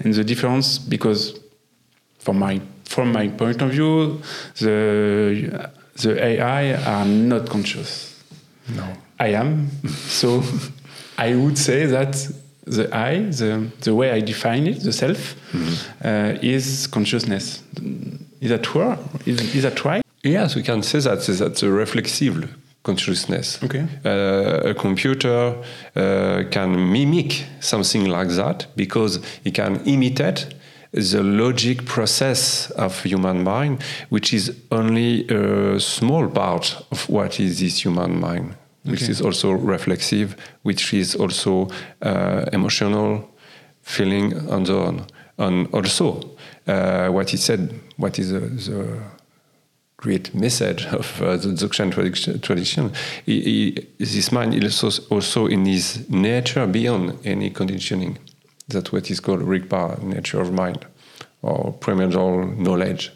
and 0.00 0.12
the 0.12 0.24
difference 0.24 0.78
because 0.78 1.38
from 2.18 2.40
my 2.40 2.60
from 2.84 3.12
my 3.12 3.28
point 3.28 3.62
of 3.62 3.70
view, 3.70 4.20
the 4.58 5.70
the 6.02 6.20
AI 6.20 6.74
are 6.74 7.04
not 7.04 7.48
conscious. 7.48 8.20
No. 8.74 8.84
I 9.20 9.28
am. 9.34 9.70
so 9.88 10.42
I 11.18 11.36
would 11.36 11.58
say 11.58 11.86
that 11.86 12.16
the 12.68 12.94
I, 12.94 13.20
the, 13.30 13.70
the 13.80 13.94
way 13.94 14.10
I 14.10 14.20
define 14.20 14.66
it, 14.66 14.82
the 14.82 14.92
self, 14.92 15.34
uh, 16.04 16.38
is 16.42 16.86
consciousness. 16.86 17.62
Is 18.40 18.50
that 18.50 18.62
true? 18.62 18.96
Is, 19.26 19.54
is 19.54 19.62
that 19.62 19.84
right? 19.84 20.02
Yes, 20.22 20.54
we 20.54 20.62
can 20.62 20.82
say 20.82 21.00
that 21.00 21.20
that's 21.20 21.62
a 21.62 21.70
reflexive 21.70 22.54
consciousness. 22.82 23.62
Okay. 23.62 23.86
Uh, 24.04 24.70
a 24.70 24.74
computer 24.74 25.54
uh, 25.96 26.44
can 26.50 26.92
mimic 26.92 27.44
something 27.60 28.06
like 28.06 28.28
that 28.30 28.66
because 28.76 29.20
it 29.44 29.54
can 29.54 29.80
imitate 29.84 30.46
the 30.92 31.22
logic 31.22 31.84
process 31.84 32.70
of 32.70 33.02
human 33.04 33.44
mind, 33.44 33.82
which 34.08 34.32
is 34.32 34.56
only 34.70 35.26
a 35.28 35.78
small 35.78 36.28
part 36.28 36.76
of 36.90 37.08
what 37.08 37.38
is 37.40 37.60
this 37.60 37.84
human 37.84 38.18
mind, 38.18 38.54
which 38.90 39.02
Okay. 39.02 39.10
is 39.12 39.20
also 39.20 39.52
reflexive, 39.52 40.36
which 40.62 40.92
is 40.94 41.14
also 41.14 41.68
uh, 42.02 42.44
emotional, 42.52 43.28
feeling, 43.82 44.32
and 44.50 44.66
so 44.66 44.80
on. 44.82 45.06
And 45.38 45.68
also, 45.72 46.20
uh, 46.66 47.08
what 47.08 47.30
he 47.30 47.36
said, 47.36 47.80
what 47.96 48.18
is 48.18 48.30
the, 48.30 48.40
the 48.40 49.00
great 49.96 50.34
message 50.34 50.86
of 50.92 51.20
uh, 51.22 51.36
the 51.36 51.48
Dzogchen 51.48 51.90
tradition. 52.42 52.92
He, 53.26 53.40
he, 53.40 53.86
this 53.98 54.30
mind 54.32 54.54
is 54.54 54.82
also, 54.84 55.02
also 55.10 55.46
in 55.46 55.64
his 55.64 56.08
nature 56.08 56.66
beyond 56.66 57.18
any 57.24 57.50
conditioning. 57.50 58.18
That's 58.68 58.92
what 58.92 59.10
is 59.10 59.20
called 59.20 59.40
Rigpa, 59.40 60.00
nature 60.02 60.40
of 60.40 60.52
mind, 60.52 60.86
or 61.42 61.72
primordial 61.72 62.46
knowledge. 62.46 63.12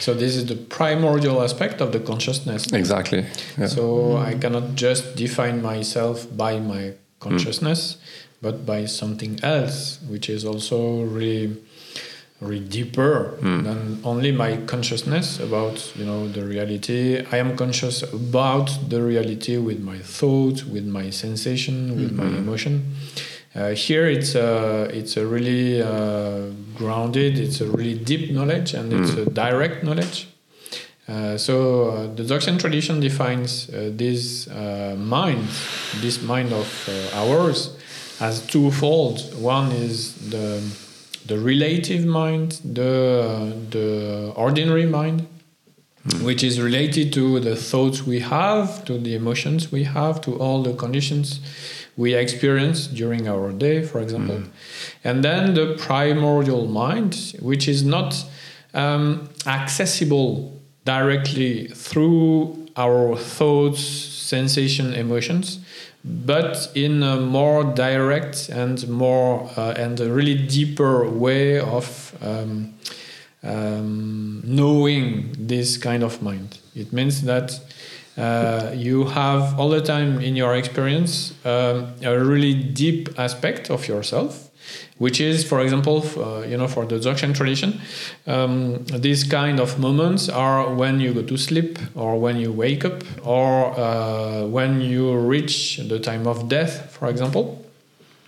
So 0.00 0.14
this 0.14 0.36
is 0.36 0.46
the 0.46 0.56
primordial 0.56 1.42
aspect 1.42 1.80
of 1.80 1.92
the 1.92 2.00
consciousness. 2.00 2.66
Exactly. 2.72 3.26
Yeah. 3.58 3.66
So 3.66 4.16
I 4.16 4.34
cannot 4.34 4.74
just 4.74 5.16
define 5.16 5.62
myself 5.62 6.26
by 6.36 6.58
my 6.58 6.94
consciousness, 7.20 7.96
but 8.40 8.66
by 8.66 8.86
something 8.86 9.38
else, 9.42 10.00
which 10.08 10.28
is 10.28 10.44
also 10.44 11.02
really, 11.02 11.56
really 12.40 12.60
deeper 12.60 13.36
hmm. 13.40 13.62
than 13.62 14.00
only 14.04 14.32
my 14.32 14.56
consciousness 14.66 15.38
about 15.38 15.92
you 15.96 16.04
know 16.04 16.28
the 16.28 16.44
reality. 16.44 17.24
I 17.30 17.36
am 17.36 17.56
conscious 17.56 18.02
about 18.02 18.68
the 18.88 19.00
reality 19.02 19.56
with 19.58 19.80
my 19.80 19.98
thoughts, 19.98 20.64
with 20.64 20.84
my 20.84 21.10
sensation, 21.10 21.96
with 21.96 22.12
my 22.12 22.26
hmm. 22.26 22.36
emotion. 22.36 22.94
Uh, 23.54 23.70
here 23.70 24.06
it's 24.06 24.34
a 24.34 24.88
it's 24.92 25.16
a 25.18 25.26
really 25.26 25.82
uh, 25.82 26.48
grounded, 26.74 27.38
it's 27.38 27.60
a 27.60 27.66
really 27.66 27.94
deep 27.94 28.30
knowledge, 28.30 28.72
and 28.72 28.92
it's 28.92 29.12
a 29.12 29.26
direct 29.28 29.84
knowledge. 29.84 30.26
Uh, 31.06 31.36
so 31.36 31.90
uh, 31.90 32.14
the 32.14 32.22
Dzogchen 32.22 32.58
tradition 32.58 33.00
defines 33.00 33.68
uh, 33.68 33.90
this 33.92 34.48
uh, 34.48 34.94
mind, 34.98 35.46
this 36.00 36.22
mind 36.22 36.52
of 36.52 36.88
uh, 36.88 37.24
ours, 37.24 37.76
as 38.20 38.46
twofold. 38.46 39.20
One 39.34 39.72
is 39.72 40.14
the 40.30 40.62
the 41.26 41.38
relative 41.38 42.06
mind, 42.06 42.60
the 42.64 43.52
the 43.68 44.32
ordinary 44.34 44.86
mind, 44.86 45.26
which 46.22 46.42
is 46.42 46.58
related 46.58 47.12
to 47.12 47.38
the 47.40 47.56
thoughts 47.56 48.06
we 48.06 48.20
have, 48.20 48.84
to 48.86 48.96
the 48.96 49.14
emotions 49.14 49.70
we 49.70 49.84
have, 49.84 50.22
to 50.22 50.36
all 50.38 50.62
the 50.62 50.72
conditions 50.72 51.40
we 51.96 52.14
experience 52.14 52.86
during 52.86 53.28
our 53.28 53.52
day, 53.52 53.82
for 53.82 54.00
example. 54.00 54.42
And 55.04 55.22
then 55.22 55.54
the 55.54 55.76
primordial 55.78 56.66
mind, 56.66 57.36
which 57.40 57.68
is 57.68 57.84
not 57.84 58.24
um, 58.74 59.28
accessible 59.46 60.60
directly 60.84 61.68
through 61.68 62.66
our 62.76 63.16
thoughts, 63.16 63.80
sensation, 63.80 64.94
emotions, 64.94 65.60
but 66.04 66.70
in 66.74 67.02
a 67.02 67.20
more 67.20 67.62
direct 67.64 68.48
and 68.48 68.88
more 68.88 69.48
uh, 69.56 69.74
and 69.76 70.00
a 70.00 70.10
really 70.10 70.34
deeper 70.34 71.08
way 71.08 71.60
of 71.60 72.16
um, 72.22 72.74
um, 73.42 74.42
knowing 74.44 75.34
this 75.38 75.76
kind 75.76 76.02
of 76.02 76.22
mind. 76.22 76.58
It 76.74 76.92
means 76.92 77.22
that 77.22 77.60
uh, 78.16 78.72
you 78.74 79.04
have 79.04 79.58
all 79.58 79.70
the 79.70 79.80
time 79.80 80.20
in 80.20 80.36
your 80.36 80.54
experience 80.54 81.32
um, 81.44 81.94
a 82.02 82.18
really 82.18 82.54
deep 82.54 83.08
aspect 83.18 83.70
of 83.70 83.88
yourself, 83.88 84.50
which 84.98 85.20
is, 85.20 85.44
for 85.44 85.60
example, 85.60 86.04
uh, 86.18 86.42
you 86.42 86.56
know, 86.56 86.68
for 86.68 86.84
the 86.84 86.96
Dzogchen 86.96 87.34
tradition, 87.34 87.80
um, 88.26 88.84
these 88.84 89.24
kind 89.24 89.58
of 89.58 89.78
moments 89.78 90.28
are 90.28 90.74
when 90.74 91.00
you 91.00 91.14
go 91.14 91.22
to 91.22 91.36
sleep, 91.36 91.78
or 91.94 92.20
when 92.20 92.36
you 92.36 92.52
wake 92.52 92.84
up, 92.84 93.02
or 93.24 93.78
uh, 93.78 94.44
when 94.46 94.80
you 94.80 95.16
reach 95.16 95.78
the 95.78 95.98
time 95.98 96.26
of 96.26 96.48
death, 96.48 96.92
for 96.92 97.08
example. 97.08 97.64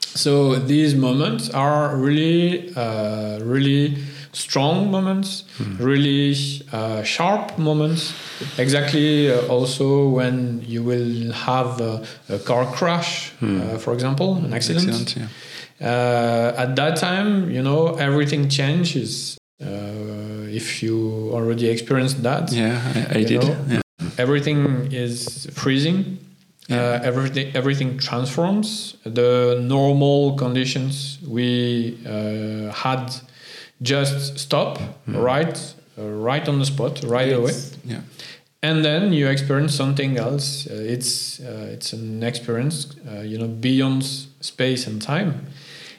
So 0.00 0.55
these 0.55 0.95
moments 0.95 1.50
are 1.50 1.97
really, 1.97 2.73
uh, 2.75 3.41
really 3.41 3.97
strong 4.35 4.91
moments, 4.91 5.45
really 5.79 6.35
uh, 6.73 7.03
sharp 7.03 7.57
moments. 7.59 8.12
Exactly, 8.59 9.31
uh, 9.31 9.47
also 9.49 10.09
when 10.09 10.62
you 10.67 10.83
will 10.83 11.33
have 11.33 11.81
a, 11.81 12.05
a 12.29 12.38
car 12.38 12.67
crash, 12.67 13.33
uh, 13.43 13.79
for 13.79 13.93
example, 13.95 14.37
an 14.37 14.53
accident. 14.53 14.88
Accident, 14.88 15.17
yeah. 15.17 15.29
Uh, 15.81 16.55
at 16.62 16.76
that 16.76 16.97
time, 16.97 17.50
you 17.50 17.62
know, 17.62 17.95
everything 17.97 18.49
changes. 18.49 19.37
Uh, 19.62 19.67
if 20.61 20.83
you 20.83 21.31
already 21.33 21.69
experienced 21.69 22.23
that, 22.23 22.53
Yeah, 22.53 22.81
I, 23.11 23.19
I 23.21 23.23
did. 23.25 23.43
Yeah. 23.45 23.81
everything 24.19 24.88
is 24.93 25.49
freezing. 25.53 26.19
Uh, 26.71 26.99
everything 27.03 27.55
everything 27.55 27.99
transforms. 27.99 28.97
The 29.05 29.59
normal 29.61 30.35
conditions 30.37 31.19
we 31.29 31.99
uh, 32.07 32.73
had 32.73 33.12
just 33.83 34.38
stop 34.38 34.78
right 35.07 35.75
uh, 35.99 36.02
right 36.09 36.49
on 36.49 36.59
the 36.59 36.64
spot 36.66 37.02
right 37.04 37.33
away, 37.33 37.52
Yeah. 37.85 38.00
and 38.62 38.85
then 38.85 39.12
you 39.12 39.28
experience 39.28 39.75
something 39.75 40.16
else. 40.19 40.66
Uh, 40.71 40.75
it's 40.75 41.40
uh, 41.40 41.69
it's 41.73 41.93
an 41.93 42.23
experience 42.23 42.87
uh, 43.09 43.21
you 43.21 43.38
know 43.38 43.49
beyond 43.49 44.02
space 44.40 44.87
and 44.87 45.00
time, 45.02 45.47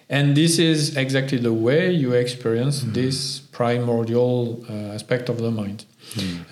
and 0.10 0.36
this 0.36 0.60
is 0.60 0.96
exactly 0.98 1.38
the 1.38 1.54
way 1.54 1.92
you 1.92 2.14
experience 2.14 2.82
this 2.94 3.40
primordial 3.52 4.64
uh, 4.70 4.94
aspect 4.96 5.30
of 5.30 5.38
the 5.38 5.52
mind. 5.52 5.86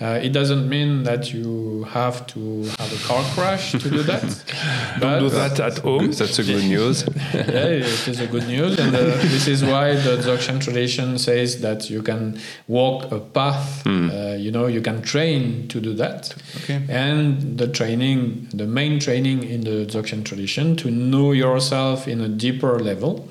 Uh, 0.00 0.20
it 0.22 0.32
doesn't 0.32 0.68
mean 0.68 1.04
that 1.04 1.32
you 1.32 1.84
have 1.84 2.26
to 2.26 2.64
have 2.78 2.92
a 2.92 3.06
car 3.06 3.24
crash 3.34 3.72
to 3.72 3.78
do 3.78 4.02
that. 4.02 4.22
Don't 5.00 5.20
Do 5.20 5.30
that 5.30 5.58
at 5.60 5.78
home. 5.78 6.12
That's 6.12 6.38
a 6.38 6.44
good 6.44 6.64
news. 6.64 7.04
yeah, 7.34 7.82
it 7.82 8.08
is 8.08 8.20
a 8.20 8.26
good 8.26 8.46
news, 8.46 8.78
and 8.78 8.94
uh, 8.94 9.00
this 9.00 9.46
is 9.48 9.64
why 9.64 9.94
the 9.94 10.16
Dzogchen 10.16 10.60
tradition 10.60 11.18
says 11.18 11.60
that 11.62 11.88
you 11.88 12.02
can 12.02 12.38
walk 12.68 13.10
a 13.10 13.20
path. 13.20 13.86
Uh, 13.86 14.36
you 14.38 14.50
know, 14.50 14.66
you 14.66 14.80
can 14.80 15.02
train 15.02 15.68
to 15.68 15.80
do 15.80 15.94
that. 15.94 16.34
Okay. 16.56 16.82
And 16.88 17.58
the 17.58 17.68
training, 17.68 18.48
the 18.52 18.66
main 18.66 19.00
training 19.00 19.44
in 19.44 19.62
the 19.62 19.86
Dzogchen 19.86 20.24
tradition 20.24 20.76
to 20.76 20.90
know 20.90 21.32
yourself 21.32 22.06
in 22.06 22.20
a 22.20 22.28
deeper 22.28 22.78
level, 22.78 23.28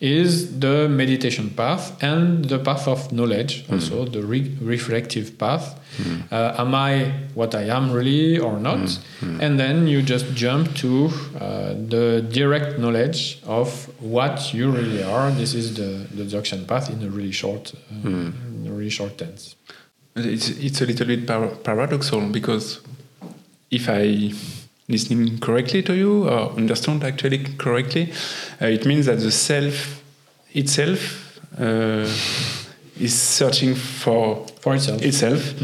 is 0.00 0.58
the 0.60 0.88
meditation 0.88 1.50
path 1.50 2.02
and 2.02 2.46
the 2.46 2.58
path 2.58 2.88
of 2.88 3.12
knowledge, 3.12 3.64
also 3.70 4.04
the 4.06 4.22
re- 4.22 4.56
reflective 4.62 5.36
path. 5.38 5.78
Uh, 6.32 6.54
am 6.56 6.74
I 6.74 7.12
what 7.34 7.54
I 7.54 7.64
am 7.64 7.92
really 7.92 8.38
or 8.38 8.58
not? 8.58 8.98
And 9.20 9.58
then 9.60 9.86
you 9.86 10.00
just 10.02 10.26
jump 10.34 10.74
to 10.76 11.10
uh, 11.38 11.74
the 11.74 12.24
direct 12.32 12.78
knowledge 12.78 13.40
of 13.46 13.68
what 14.00 14.54
you 14.54 14.70
really 14.70 15.02
are. 15.02 15.30
This 15.32 15.52
is 15.54 15.74
the, 15.74 16.06
the 16.14 16.24
Dzogchen 16.24 16.66
path 16.66 16.88
in 16.90 17.02
a 17.02 17.10
really 17.10 17.32
short, 17.32 17.74
uh, 17.74 18.08
in 18.08 18.64
a 18.66 18.72
really 18.72 18.88
short 18.90 19.18
tense. 19.18 19.56
It's, 20.16 20.48
it's 20.48 20.80
a 20.80 20.86
little 20.86 21.06
bit 21.06 21.26
par- 21.26 21.48
paradoxal 21.62 22.32
because 22.32 22.80
if 23.70 23.88
I 23.88 24.32
listening 24.90 25.38
correctly 25.38 25.82
to 25.82 25.94
you 25.94 26.28
or 26.28 26.52
understand 26.56 27.04
actually 27.04 27.38
correctly, 27.56 28.12
uh, 28.60 28.66
it 28.66 28.84
means 28.86 29.06
that 29.06 29.18
the 29.20 29.30
self 29.30 30.02
itself 30.52 31.38
uh, 31.58 32.06
is 32.98 33.14
searching 33.18 33.74
for 33.74 34.46
For 34.60 34.74
itself. 34.74 35.00
itself 35.02 35.54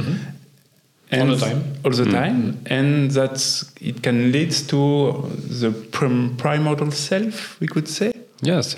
All 1.13 1.27
the 1.27 1.37
time. 1.37 1.63
all 1.85 1.93
the 1.93 2.05
time, 2.11 2.59
and 2.67 3.11
that 3.13 3.39
it 3.81 4.03
can 4.03 4.33
lead 4.33 4.51
to 4.69 5.23
the 5.61 5.71
prim- 5.93 6.35
primordial 6.37 6.91
self, 6.91 7.61
we 7.61 7.67
could 7.69 7.87
say. 7.89 8.13
Yes, 8.43 8.77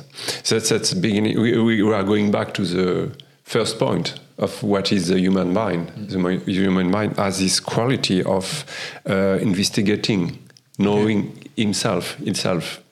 that's 0.49 0.69
that's 0.69 0.91
the 0.91 1.01
beginning. 1.01 1.41
We, 1.41 1.57
we 1.59 1.83
are 1.95 2.05
going 2.05 2.31
back 2.31 2.53
to 2.55 2.63
the 2.65 3.11
first 3.49 3.79
point 3.79 4.21
of 4.37 4.63
what 4.63 4.93
is 4.93 5.09
the 5.09 5.19
human 5.19 5.53
mind. 5.53 5.91
The 5.97 6.43
human 6.47 6.91
mind 6.91 7.17
has 7.17 7.39
this 7.39 7.61
quality 7.61 8.23
of 8.23 8.65
uh, 9.09 9.39
investigating, 9.41 10.39
knowing 10.79 11.49
himself, 11.57 12.21
itself. 12.21 12.83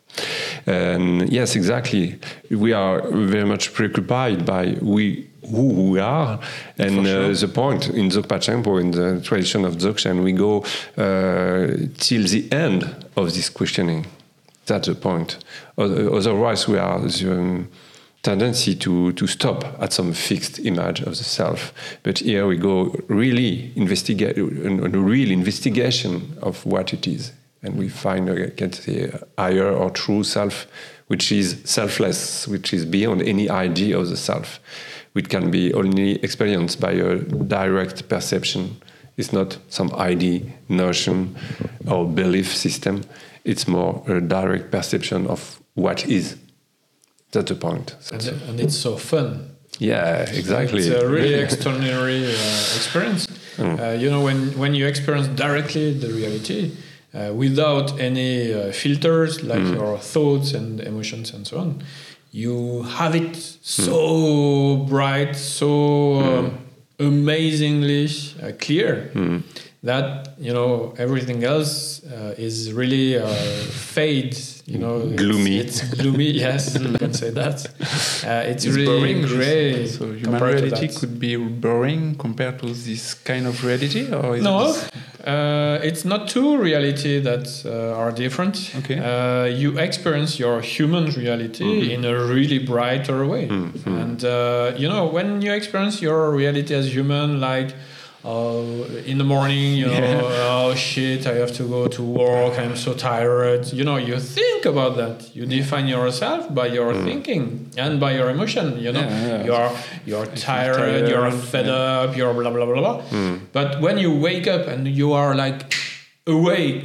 And 0.66 1.30
yes, 1.30 1.56
exactly. 1.56 2.18
We 2.50 2.72
are 2.72 3.02
very 3.10 3.44
much 3.44 3.74
preoccupied 3.74 4.46
by 4.46 4.78
we 4.80 5.28
who 5.50 5.90
we 5.92 6.00
are, 6.00 6.40
and 6.76 7.06
uh, 7.06 7.28
the 7.28 7.48
point 7.48 7.88
in 7.90 8.08
Dzogpa 8.08 8.80
in 8.80 8.90
the 8.90 9.20
tradition 9.20 9.64
of 9.64 9.76
Dzogchen, 9.76 10.24
we 10.24 10.32
go 10.32 10.64
uh, 10.96 11.68
till 11.98 12.26
the 12.26 12.48
end 12.50 12.82
of 13.16 13.32
this 13.32 13.48
questioning. 13.48 14.06
That's 14.64 14.88
the 14.88 14.96
point. 14.96 15.38
Otherwise, 15.78 16.66
we 16.66 16.78
are 16.78 16.98
the 16.98 17.32
um, 17.32 17.68
tendency 18.26 18.74
to, 18.74 19.12
to 19.12 19.26
stop 19.28 19.64
at 19.80 19.92
some 19.92 20.12
fixed 20.12 20.58
image 20.58 21.00
of 21.00 21.16
the 21.16 21.24
self. 21.24 21.72
But 22.02 22.18
here 22.18 22.44
we 22.48 22.56
go 22.56 22.92
really 23.06 23.72
investigate, 23.76 24.36
a 24.36 24.42
real 25.12 25.30
investigation 25.30 26.36
of 26.42 26.66
what 26.66 26.92
it 26.92 27.06
is. 27.06 27.32
And 27.62 27.78
we 27.78 27.88
find, 27.88 28.28
uh, 28.28 28.50
can 28.56 28.72
say, 28.72 29.12
higher 29.38 29.70
or 29.70 29.90
true 29.90 30.24
self, 30.24 30.66
which 31.06 31.30
is 31.30 31.62
selfless, 31.64 32.48
which 32.48 32.74
is 32.74 32.84
beyond 32.84 33.22
any 33.22 33.48
idea 33.48 33.96
of 33.96 34.08
the 34.08 34.16
self, 34.16 34.58
which 35.12 35.28
can 35.28 35.50
be 35.52 35.72
only 35.72 36.16
experienced 36.22 36.80
by 36.80 36.92
a 36.92 37.18
direct 37.58 38.08
perception. 38.08 38.76
It's 39.16 39.32
not 39.32 39.58
some 39.68 39.92
idea, 39.94 40.40
notion, 40.68 41.36
or 41.86 42.04
belief 42.08 42.54
system. 42.54 43.04
It's 43.44 43.68
more 43.68 44.02
a 44.08 44.20
direct 44.20 44.72
perception 44.72 45.28
of 45.28 45.60
what 45.74 46.08
is. 46.08 46.36
That's 47.32 47.48
the 47.50 47.56
point. 47.56 47.94
and, 48.12 48.22
and 48.48 48.60
it's 48.60 48.76
so 48.78 48.96
fun. 48.96 49.56
Yeah, 49.78 50.22
exactly. 50.32 50.80
It's 50.86 51.02
a 51.02 51.06
really 51.06 51.34
extraordinary 51.34 52.24
uh, 52.24 52.76
experience. 52.78 53.26
Uh, 53.58 53.96
you 53.98 54.10
know, 54.10 54.22
when, 54.22 54.56
when 54.58 54.74
you 54.74 54.86
experience 54.86 55.28
directly 55.28 55.92
the 55.92 56.08
reality 56.08 56.72
uh, 57.14 57.32
without 57.34 57.98
any 58.00 58.52
uh, 58.54 58.72
filters 58.72 59.42
like 59.42 59.62
your 59.74 59.98
thoughts 59.98 60.52
and 60.54 60.80
emotions 60.80 61.32
and 61.34 61.46
so 61.46 61.58
on, 61.58 61.82
you 62.32 62.82
have 62.82 63.14
it 63.14 63.34
so 63.36 64.76
bright, 64.88 65.34
so 65.36 65.68
um, 66.20 66.58
amazingly 66.98 68.08
uh, 68.42 68.52
clear 68.58 69.10
that 69.86 70.34
you 70.38 70.52
know 70.52 70.94
everything 70.98 71.42
else 71.44 72.04
uh, 72.04 72.34
is 72.46 72.72
really 72.72 73.18
uh, 73.18 73.26
fade. 73.96 74.36
You 74.66 74.78
know, 74.78 74.96
it's- 75.00 75.16
Gloomy. 75.22 75.56
It's, 75.64 75.80
gloomy. 75.94 76.30
Yes, 76.46 76.76
you 76.78 76.98
can 76.98 77.12
say 77.14 77.30
that. 77.30 77.56
Uh, 78.26 78.42
it's, 78.50 78.64
It's 78.64 78.74
really 78.74 78.86
boring. 78.98 79.22
this- 79.22 79.32
gray. 79.32 79.86
So 79.86 80.04
human 80.12 80.42
reality 80.42 80.88
could 80.98 81.20
be 81.20 81.36
boring 81.36 82.16
compared 82.16 82.58
to 82.62 82.66
this 82.88 83.14
kind 83.14 83.46
of 83.46 83.54
reality, 83.64 84.02
or 84.12 84.36
is 84.36 84.42
No, 84.42 84.70
it 84.70 84.90
uh, 85.32 85.78
it's 85.88 86.04
not 86.04 86.28
two 86.28 86.56
reality 86.68 87.20
that 87.20 87.46
uh, 87.64 88.00
are 88.02 88.10
different. 88.12 88.72
Okay. 88.80 88.98
Uh, 88.98 89.44
you 89.62 89.78
experience 89.78 90.38
your 90.44 90.60
human 90.60 91.04
reality 91.20 91.92
in 91.94 92.04
a 92.04 92.14
really 92.34 92.58
brighter 92.58 93.24
way, 93.26 93.44
and 94.02 94.24
uh, 94.24 94.72
you 94.76 94.88
know 94.88 95.06
when 95.16 95.40
you 95.42 95.52
experience 95.52 95.96
your 96.02 96.30
reality 96.40 96.74
as 96.74 96.86
human, 96.94 97.40
like. 97.40 97.70
Uh, 98.26 99.08
in 99.10 99.18
the 99.18 99.24
morning, 99.24 99.74
you 99.74 99.86
know, 99.86 99.92
Yeah. 99.92 100.48
oh 100.50 100.74
shit, 100.74 101.26
I 101.28 101.34
have 101.42 101.52
to 101.58 101.62
go 101.76 101.86
to 101.86 102.02
work. 102.02 102.58
I'm 102.58 102.74
so 102.76 102.92
tired. 102.92 103.72
You 103.72 103.84
know, 103.84 103.98
you 104.08 104.18
think 104.18 104.64
about 104.66 104.96
that. 104.96 105.16
You 105.36 105.46
define 105.46 105.86
yourself 105.86 106.52
by 106.52 106.66
your 106.66 106.92
thinking 107.06 107.70
and 107.78 108.00
by 108.00 108.10
your 108.18 108.28
emotion. 108.30 108.66
You 108.84 108.90
know, 108.92 109.00
Yeah, 109.06 109.44
you're 109.48 109.70
you're 110.10 110.26
tired, 110.26 110.76
tired, 110.76 111.08
you're 111.08 111.30
fed 111.30 111.68
up, 111.68 112.16
you're 112.16 112.34
blah 112.34 112.50
blah 112.50 112.66
blah 112.66 112.80
blah. 112.82 112.98
But 113.52 113.80
when 113.80 113.96
you 113.98 114.10
wake 114.28 114.46
up 114.48 114.66
and 114.66 114.88
you 114.88 115.12
are 115.12 115.32
like 115.44 115.60
awake 116.26 116.84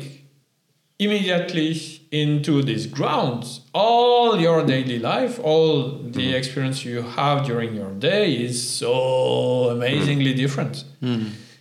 immediately 0.99 2.00
into 2.11 2.61
these 2.61 2.87
grounds, 2.87 3.61
all 3.73 4.37
your 4.39 4.65
daily 4.65 4.99
life, 4.99 5.39
all 5.43 5.97
the 6.03 6.35
experience 6.35 6.83
you 6.83 7.01
have 7.01 7.45
during 7.45 7.73
your 7.73 7.91
day 7.91 8.33
is 8.33 8.61
so 8.69 9.69
amazingly 9.69 10.33
different. 10.33 10.83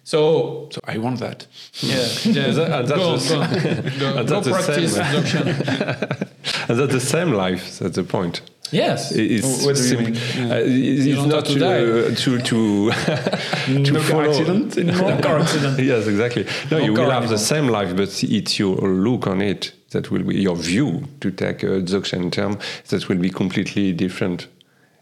So 0.02 0.68
So 0.72 0.80
I 0.88 0.98
want 0.98 1.20
that. 1.20 1.46
yeah, 1.80 1.96
yeah 2.24 2.50
that- 2.50 2.86
that's 2.88 3.00
go, 3.00 3.16
the 3.16 3.90
go, 3.98 4.12
go, 4.12 4.18
and 4.18 4.28
go 4.28 4.42
practice 4.42 4.94
same. 4.94 5.46
and 6.68 6.78
that's 6.78 6.92
the 6.92 7.00
same 7.00 7.32
life. 7.32 7.78
That's 7.78 7.94
the 7.96 8.02
point. 8.02 8.42
Yes. 8.72 9.12
It's 9.12 9.64
What 9.64 9.76
do 9.76 9.82
you 9.82 9.88
simply- 9.88 10.12
mean? 10.12 10.50
uh, 10.52 10.62
it's 10.64 11.06
You 11.06 11.26
not 11.26 11.44
to 11.46 11.58
to, 11.58 12.06
uh, 12.06 12.14
to 12.14 12.38
to 12.38 12.90
to 13.84 13.92
no 13.92 14.00
car 14.02 14.24
accident 14.28 14.78
anymore. 14.78 15.20
car 15.20 15.38
accident. 15.38 15.78
yes, 15.78 16.06
exactly. 16.08 16.44
No, 16.70 16.78
No 16.78 16.84
you 16.84 16.92
will 16.92 17.10
have 17.10 17.22
anymore. 17.24 17.38
the 17.38 17.38
same 17.38 17.68
life, 17.68 17.94
but 17.96 18.22
it's 18.24 18.58
your 18.58 18.76
look 19.06 19.26
on 19.28 19.40
it 19.42 19.72
that 19.90 20.10
will 20.10 20.22
be 20.22 20.40
your 20.40 20.56
view. 20.56 21.04
To 21.20 21.30
take 21.30 21.62
a 21.62 21.80
Dzogchen 21.82 22.30
term, 22.32 22.58
that 22.88 23.08
will 23.08 23.18
be 23.18 23.30
completely 23.30 23.92
different. 23.92 24.46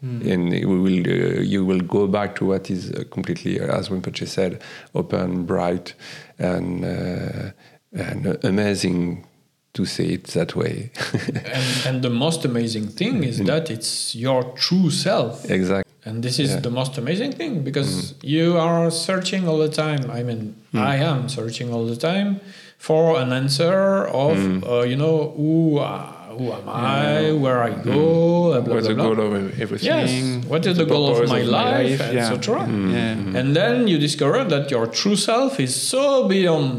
And 0.01 0.49
we 0.51 0.65
will, 0.65 1.07
uh, 1.07 1.41
you 1.41 1.65
will 1.65 1.81
go 1.81 2.07
back 2.07 2.35
to 2.37 2.45
what 2.45 2.69
is 2.71 2.89
uh, 2.89 3.03
completely, 3.11 3.59
uh, 3.59 3.77
as 3.77 3.89
Rinpoche 3.89 4.25
said, 4.27 4.61
open, 4.95 5.45
bright, 5.45 5.93
and 6.37 6.85
uh, 6.85 7.51
and 7.91 8.37
amazing 8.45 9.25
to 9.73 9.85
say 9.85 10.05
it 10.13 10.23
that 10.27 10.55
way. 10.55 10.91
and, 11.53 11.85
and 11.85 12.01
the 12.01 12.09
most 12.09 12.45
amazing 12.45 12.87
thing 12.87 13.23
is 13.25 13.39
that 13.39 13.69
it's 13.69 14.15
your 14.15 14.43
true 14.55 14.89
self. 14.89 15.49
exactly. 15.51 15.91
And 16.05 16.23
this 16.23 16.39
is 16.39 16.51
Yeah. 16.51 16.61
the 16.61 16.71
most 16.71 16.97
amazing 16.97 17.33
thing 17.33 17.61
because 17.63 18.13
you 18.23 18.57
are 18.57 18.89
searching 18.89 19.47
all 19.49 19.57
the 19.57 19.67
time. 19.85 20.09
I 20.09 20.23
mean, 20.23 20.55
I 20.73 20.95
am 20.95 21.27
searching 21.27 21.73
all 21.73 21.85
the 21.85 21.97
time 21.97 22.39
for 22.87 23.19
an 23.19 23.31
answer 23.33 24.07
of, 24.25 24.37
uh, 24.63 24.81
you 24.91 24.95
know, 24.95 25.33
who, 25.37 25.77
uh, 25.79 26.13
who 26.37 26.45
am 26.59 26.67
I, 26.69 27.31
where 27.43 27.61
I 27.61 27.71
go, 27.71 28.53
uh, 28.53 28.61
blah, 28.61 28.75
What's 28.75 28.87
blah, 28.87 28.95
the 28.95 28.95
blah. 28.95 29.15
goal 29.15 29.35
of 29.35 29.59
everything? 29.63 29.87
Yes. 29.93 30.45
What 30.51 30.65
is 30.65 30.77
the 30.77 30.85
goal 30.85 31.03
of 31.09 31.15
purpose 31.17 31.29
my 31.29 31.41
life, 31.61 31.99
Yeah. 31.99 32.19
etc. 32.31 32.65
Yeah. 32.69 33.39
And 33.39 33.47
then 33.59 33.75
you 33.91 33.97
discover 34.07 34.39
that 34.53 34.71
your 34.71 34.85
true 34.87 35.17
self 35.17 35.59
is 35.59 35.73
so 35.75 36.27
beyond 36.27 36.71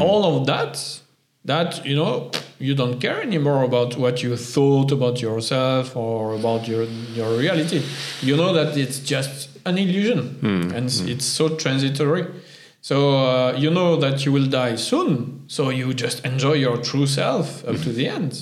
all 0.00 0.22
of 0.38 0.46
that 0.46 0.72
that 1.44 1.84
you 1.84 1.96
know 1.96 2.30
you 2.60 2.74
don't 2.80 3.00
care 3.00 3.20
anymore 3.22 3.62
about 3.64 3.96
what 3.96 4.22
you 4.22 4.36
thought 4.36 4.92
about 4.92 5.16
yourself 5.28 5.96
or 5.96 6.34
about 6.40 6.68
your 6.68 6.84
your 7.18 7.30
reality. 7.44 7.82
You 8.22 8.36
know 8.36 8.52
that 8.58 8.76
it's 8.76 8.98
just 9.00 9.48
an 9.66 9.76
illusion 9.84 10.38
and 10.76 10.84
it's, 10.88 11.00
it's 11.12 11.24
so 11.24 11.44
transitory. 11.64 12.24
So 12.82 12.96
uh, 13.18 13.52
you 13.58 13.70
know 13.70 13.96
that 13.96 14.24
you 14.24 14.32
will 14.32 14.46
die 14.46 14.76
soon. 14.76 15.44
So 15.48 15.70
you 15.70 15.92
just 15.94 16.24
enjoy 16.24 16.54
your 16.54 16.78
true 16.78 17.06
self 17.06 17.64
up 17.68 17.76
to 17.82 17.92
the 17.92 18.08
end. 18.08 18.32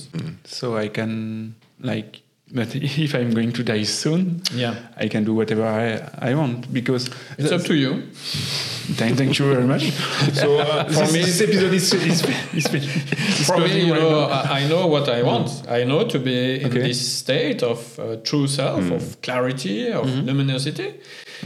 So 0.45 0.77
I 0.77 0.89
can 0.89 1.55
like, 1.81 2.23
but 2.55 2.75
if 2.75 3.15
I'm 3.15 3.31
going 3.35 3.53
to 3.53 3.63
die 3.65 3.85
soon, 3.85 4.43
Yeah. 4.55 4.75
I 4.97 5.09
can 5.09 5.25
do 5.25 5.35
whatever 5.35 5.65
I, 5.67 6.31
I 6.31 6.35
want 6.35 6.73
because 6.73 7.11
It's 7.37 7.51
up 7.53 7.63
to 7.63 7.75
you. 7.75 8.03
Thank, 8.97 9.19
thank 9.19 9.39
you 9.39 9.53
very 9.53 9.67
much. 9.67 9.83
So 10.33 10.57
uh, 10.59 10.85
For 10.85 11.01
this, 11.01 11.13
me- 11.13 11.21
this 11.25 11.41
episode 11.43 11.75
is 11.75 11.93
is, 11.93 12.25
is, 12.55 12.67
is, 12.75 13.47
For 13.47 13.59
me, 13.59 13.85
you 13.87 13.93
know. 13.95 14.21
I 14.31 14.61
I 14.61 14.69
know 14.69 14.87
what 14.87 15.09
I 15.11 15.23
want. 15.23 15.51
I 15.69 15.85
know 15.85 16.07
to 16.09 16.19
be 16.19 16.61
in 16.63 16.69
Okay. 16.69 16.81
this 16.89 17.01
state 17.19 17.63
of 17.63 17.99
uh, 17.99 18.17
true 18.25 18.47
self, 18.47 18.91
of 18.91 19.21
clarity, 19.21 19.93
of 19.93 20.07
luminosity. 20.25 20.95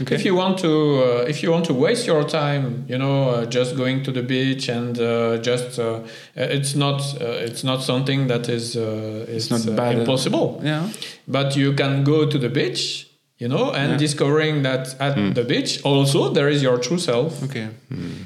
Okay. 0.01 0.15
If 0.15 0.25
you 0.25 0.33
want 0.35 0.57
to, 0.59 0.71
uh, 1.03 1.25
if 1.29 1.43
you 1.43 1.51
want 1.51 1.65
to 1.65 1.73
waste 1.73 2.07
your 2.07 2.23
time, 2.23 2.85
you 2.87 2.97
know, 2.97 3.29
uh, 3.29 3.45
just 3.45 3.75
going 3.77 4.03
to 4.03 4.11
the 4.11 4.23
beach 4.23 4.67
and 4.69 4.97
uh, 4.99 5.37
just, 5.37 5.77
uh, 5.79 5.99
it's 6.35 6.73
not, 6.75 6.99
uh, 7.21 7.25
it's 7.47 7.63
not 7.63 7.83
something 7.83 8.27
that 8.27 8.49
is, 8.49 8.75
uh, 8.75 9.25
is 9.27 9.49
not 9.51 9.67
uh, 9.67 9.71
bad. 9.75 9.99
impossible. 9.99 10.59
yeah. 10.63 10.89
But 11.27 11.55
you 11.55 11.73
can 11.73 12.03
go 12.03 12.25
to 12.25 12.37
the 12.39 12.49
beach, 12.49 13.07
you 13.37 13.47
know, 13.47 13.71
and 13.71 13.91
Yeah. 13.91 13.97
discovering 13.97 14.63
that 14.63 14.95
at 14.99 15.35
the 15.35 15.43
beach 15.43 15.81
also 15.83 16.29
there 16.33 16.49
is 16.49 16.61
your 16.63 16.77
true 16.79 16.97
self 16.99 17.43
Okay. 17.43 17.67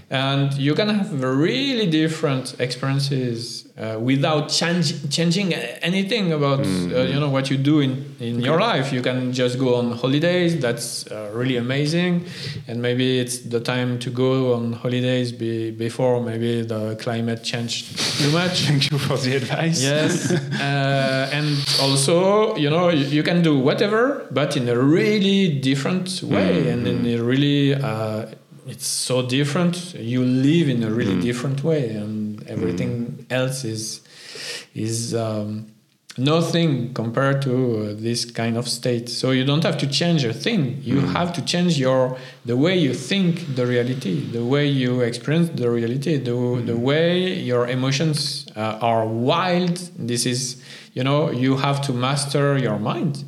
and 0.09 0.53
you 0.53 0.73
can 0.73 0.89
have 0.89 1.21
really 1.21 1.87
different 1.87 2.55
experiences 2.59 3.66
uh, 3.77 3.99
without 3.99 4.49
change, 4.49 5.09
changing 5.09 5.53
anything 5.53 6.33
about 6.33 6.59
uh, 6.59 7.03
you 7.11 7.19
know 7.19 7.29
what 7.29 7.49
you 7.51 7.57
do 7.57 7.79
in, 7.79 8.15
in 8.19 8.41
your 8.41 8.59
life. 8.59 8.91
You 8.91 9.01
can 9.01 9.31
just 9.33 9.59
go 9.59 9.75
on 9.75 9.91
holidays. 9.91 10.59
That's 10.59 11.05
uh, 11.11 11.29
really 11.33 11.57
amazing. 11.57 12.25
And 12.67 12.81
maybe 12.81 13.19
it's 13.19 13.39
the 13.39 13.59
time 13.59 13.99
to 13.99 14.09
go 14.09 14.53
on 14.53 14.73
holidays 14.73 15.31
be, 15.31 15.71
before 15.71 16.21
maybe 16.21 16.63
the 16.63 16.95
climate 16.95 17.43
changed 17.43 17.97
too 18.19 18.31
much. 18.31 18.61
Thank 18.67 18.89
you 18.89 18.97
for 18.97 19.17
the 19.17 19.35
advice. 19.35 19.81
yes. 19.81 20.33
Uh, 20.57 21.29
and 21.31 21.57
also 21.81 22.55
you 22.55 22.69
know 22.69 22.89
you, 22.89 23.05
you 23.05 23.23
can 23.23 23.41
do 23.41 23.57
whatever 23.57 24.25
but 24.31 24.57
in 24.57 24.67
a 24.67 24.77
really 24.77 25.59
different 25.59 26.21
way. 26.23 26.69
And 26.69 26.87
in 26.87 27.05
a 27.05 27.21
really 27.21 27.75
uh, 27.75 28.25
it's 28.67 28.85
so 28.85 29.21
different. 29.21 29.93
You 29.95 30.23
live 30.23 30.67
in 30.67 30.83
a 30.83 30.89
really 30.89 31.19
different 31.21 31.63
way. 31.63 31.89
And 31.91 32.26
everything 32.47 33.25
else 33.29 33.63
is 33.63 34.01
is 34.75 35.13
um, 35.15 35.67
nothing 36.17 36.93
compared 36.93 37.41
to 37.43 37.53
uh, 37.53 37.93
this 37.95 38.25
kind 38.25 38.57
of 38.57 38.67
state. 38.67 39.07
So 39.09 39.31
you 39.31 39.45
don't 39.45 39.63
have 39.63 39.77
to 39.79 39.87
change 39.87 40.23
a 40.23 40.33
thing. 40.33 40.79
You 40.81 40.99
have 41.01 41.31
to 41.33 41.41
change 41.45 41.77
your 41.77 42.17
the 42.45 42.57
way 42.57 42.77
you 42.77 42.93
think 42.93 43.55
the 43.55 43.65
reality 43.65 44.15
the 44.31 44.43
way 44.43 44.67
you 44.67 45.01
experience 45.01 45.49
the 45.49 45.69
reality 45.69 46.17
the, 46.17 46.61
the 46.65 46.77
way 46.77 47.33
your 47.33 47.67
emotions 47.67 48.47
uh, 48.55 48.79
are 48.81 49.05
wild. 49.05 49.77
This 49.97 50.25
is 50.25 50.61
you 50.93 51.03
know 51.03 51.29
you 51.31 51.57
have 51.57 51.81
to 51.87 51.93
master 51.93 52.57
your 52.57 52.79
mind 52.79 53.23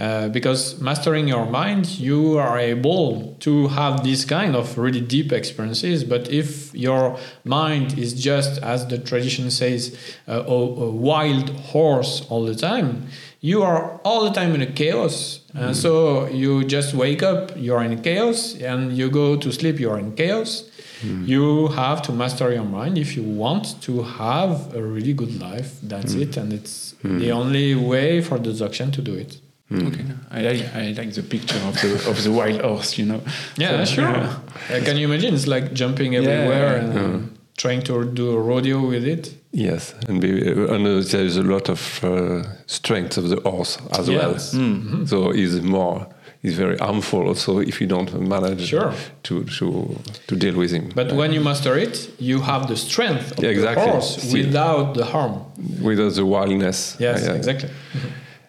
uh, 0.00 0.28
because 0.30 0.80
mastering 0.80 1.28
your 1.28 1.44
mind 1.44 1.86
you 1.98 2.38
are 2.38 2.58
able 2.58 3.36
to 3.40 3.68
have 3.68 4.02
this 4.02 4.24
kind 4.24 4.56
of 4.56 4.78
really 4.78 5.00
deep 5.00 5.30
experiences. 5.30 6.04
But 6.04 6.30
if 6.30 6.74
your 6.74 7.18
mind 7.44 7.98
is 7.98 8.14
just 8.14 8.62
as 8.62 8.86
the 8.86 8.96
tradition 8.96 9.50
says 9.50 9.94
a, 10.26 10.38
a 10.38 10.90
wild 10.90 11.50
horse 11.50 12.26
all 12.30 12.44
the 12.46 12.54
time 12.54 13.08
you 13.42 13.62
are 13.62 14.00
all 14.04 14.24
the 14.24 14.30
time 14.30 14.54
in 14.54 14.60
a 14.60 14.66
chaos. 14.66 15.40
Uh, 15.56 15.72
so 15.72 16.26
you 16.28 16.64
just 16.64 16.94
wake 16.94 17.22
up 17.22 17.52
you're 17.56 17.82
in 17.82 18.00
chaos 18.02 18.54
and 18.54 18.96
you 18.96 19.10
go 19.10 19.36
to 19.36 19.52
sleep 19.52 19.78
you're 19.80 19.98
in 19.98 20.14
chaos. 20.14 20.64
You 21.02 21.68
have 21.68 22.02
to 22.02 22.12
master 22.12 22.52
your 22.52 22.64
mind 22.64 22.98
if 22.98 23.16
you 23.16 23.22
want 23.22 23.80
to 23.82 24.02
have 24.02 24.74
a 24.74 24.82
really 24.82 25.14
good 25.14 25.40
life. 25.40 25.78
That's 25.82 26.12
it 26.12 26.36
and 26.36 26.52
it's 26.52 26.94
the 27.02 27.32
only 27.32 27.74
way 27.74 28.20
for 28.20 28.38
the 28.38 28.50
dzogchen 28.50 28.92
to 28.92 29.02
do 29.02 29.14
it 29.14 29.40
Okay, 29.72 30.04
I 30.30 30.42
like 30.42 30.74
I 30.74 30.92
like 31.00 31.12
the 31.14 31.22
picture 31.22 31.58
of 31.68 31.74
the 31.80 31.92
of 32.10 32.22
the 32.24 32.30
wild 32.32 32.60
horse. 32.60 32.98
You 32.98 33.06
know. 33.06 33.20
yeah 33.56 33.84
So, 33.84 33.94
sure 33.94 34.10
yeah. 34.10 34.36
Uh, 34.70 34.84
can 34.84 34.96
you 34.96 35.06
imagine 35.06 35.34
it's 35.34 35.46
like 35.46 35.72
jumping 35.72 36.16
everywhere 36.16 36.76
and 36.80 36.98
um, 36.98 37.30
trying 37.56 37.82
to 37.82 38.04
do 38.04 38.30
a 38.30 38.40
rodeo 38.40 38.80
with 38.88 39.04
it 39.06 39.34
Yes, 39.52 39.94
and, 40.08 40.20
be, 40.20 40.30
and 40.48 40.86
uh, 40.86 41.00
there 41.10 41.24
is 41.24 41.36
a 41.36 41.42
lot 41.42 41.68
of 41.68 42.00
uh, 42.04 42.42
strength 42.66 43.16
of 43.18 43.28
the 43.28 43.40
horse 43.50 43.78
as 43.98 44.08
Yes. 44.08 44.54
well. 44.54 45.06
So 45.06 45.30
it's 45.32 45.60
more, 45.60 46.06
it's 46.42 46.54
very 46.56 46.76
harmful 46.78 47.26
also 47.26 47.58
if 47.58 47.80
you 47.80 47.88
don't 47.88 48.12
manage 48.20 48.66
Sure. 48.68 48.92
to, 49.24 49.44
to 49.58 49.96
to 50.28 50.36
deal 50.36 50.54
with 50.56 50.70
him. 50.70 50.90
but 50.94 51.12
when 51.12 51.32
you 51.32 51.40
master 51.42 51.76
it 51.78 52.10
you 52.20 52.40
have 52.42 52.66
the 52.68 52.76
strength 52.76 53.32
of 53.38 53.42
Yeah, 53.44 53.50
exactly. 53.50 53.84
the 53.84 53.90
horse 53.92 54.16
See. 54.22 54.42
without 54.44 54.94
the 54.94 55.04
harm 55.04 55.34
without 55.82 56.14
the 56.14 56.24
wildness. 56.24 56.96
yes 57.00 57.22
Yeah. 57.24 57.34
exactly 57.36 57.68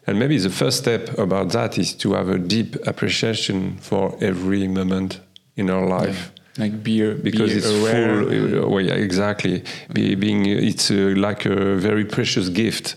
And 0.08 0.18
maybe 0.18 0.38
the 0.38 0.50
first 0.50 0.80
step 0.80 1.18
about 1.18 1.52
that 1.52 1.78
is 1.78 1.94
to 1.96 2.14
have 2.14 2.30
a 2.30 2.38
deep 2.40 2.76
appreciation 2.88 3.78
for 3.78 4.18
every 4.20 4.68
moment 4.68 5.20
in 5.56 5.70
our 5.70 5.86
life. 5.86 6.32
Like 6.58 6.84
beer, 6.84 7.16
Because 7.16 7.52
be 7.52 7.58
it's 7.60 7.70
aware. 7.70 8.24
full, 8.24 8.66
uh, 8.66 8.68
well, 8.68 8.82
yeah, 8.86 8.96
exactly. 8.96 9.64
Be, 9.94 10.16
being, 10.16 10.46
it's 10.46 10.92
uh, 10.92 11.14
like 11.16 11.46
a 11.46 11.76
very 11.76 12.04
precious 12.06 12.50
gift. 12.50 12.96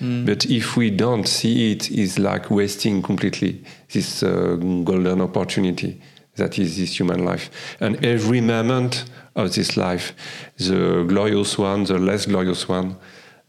But 0.00 0.46
if 0.46 0.76
we 0.76 0.90
don't 0.90 1.28
see 1.28 1.70
it, 1.70 1.88
it's 1.88 2.18
like 2.18 2.50
wasting 2.50 3.02
completely 3.02 3.62
this 3.92 4.24
uh, 4.24 4.56
golden 4.84 5.20
opportunity 5.20 6.00
that 6.34 6.58
is 6.58 6.76
this 6.76 6.98
human 6.98 7.24
life. 7.24 7.76
And 7.78 8.04
every 8.04 8.40
moment 8.40 9.04
of 9.36 9.54
this 9.54 9.76
life, 9.76 10.12
the 10.56 11.04
glorious 11.06 11.56
one, 11.56 11.84
the 11.84 11.98
less 12.00 12.26
glorious 12.26 12.68
one, 12.68 12.96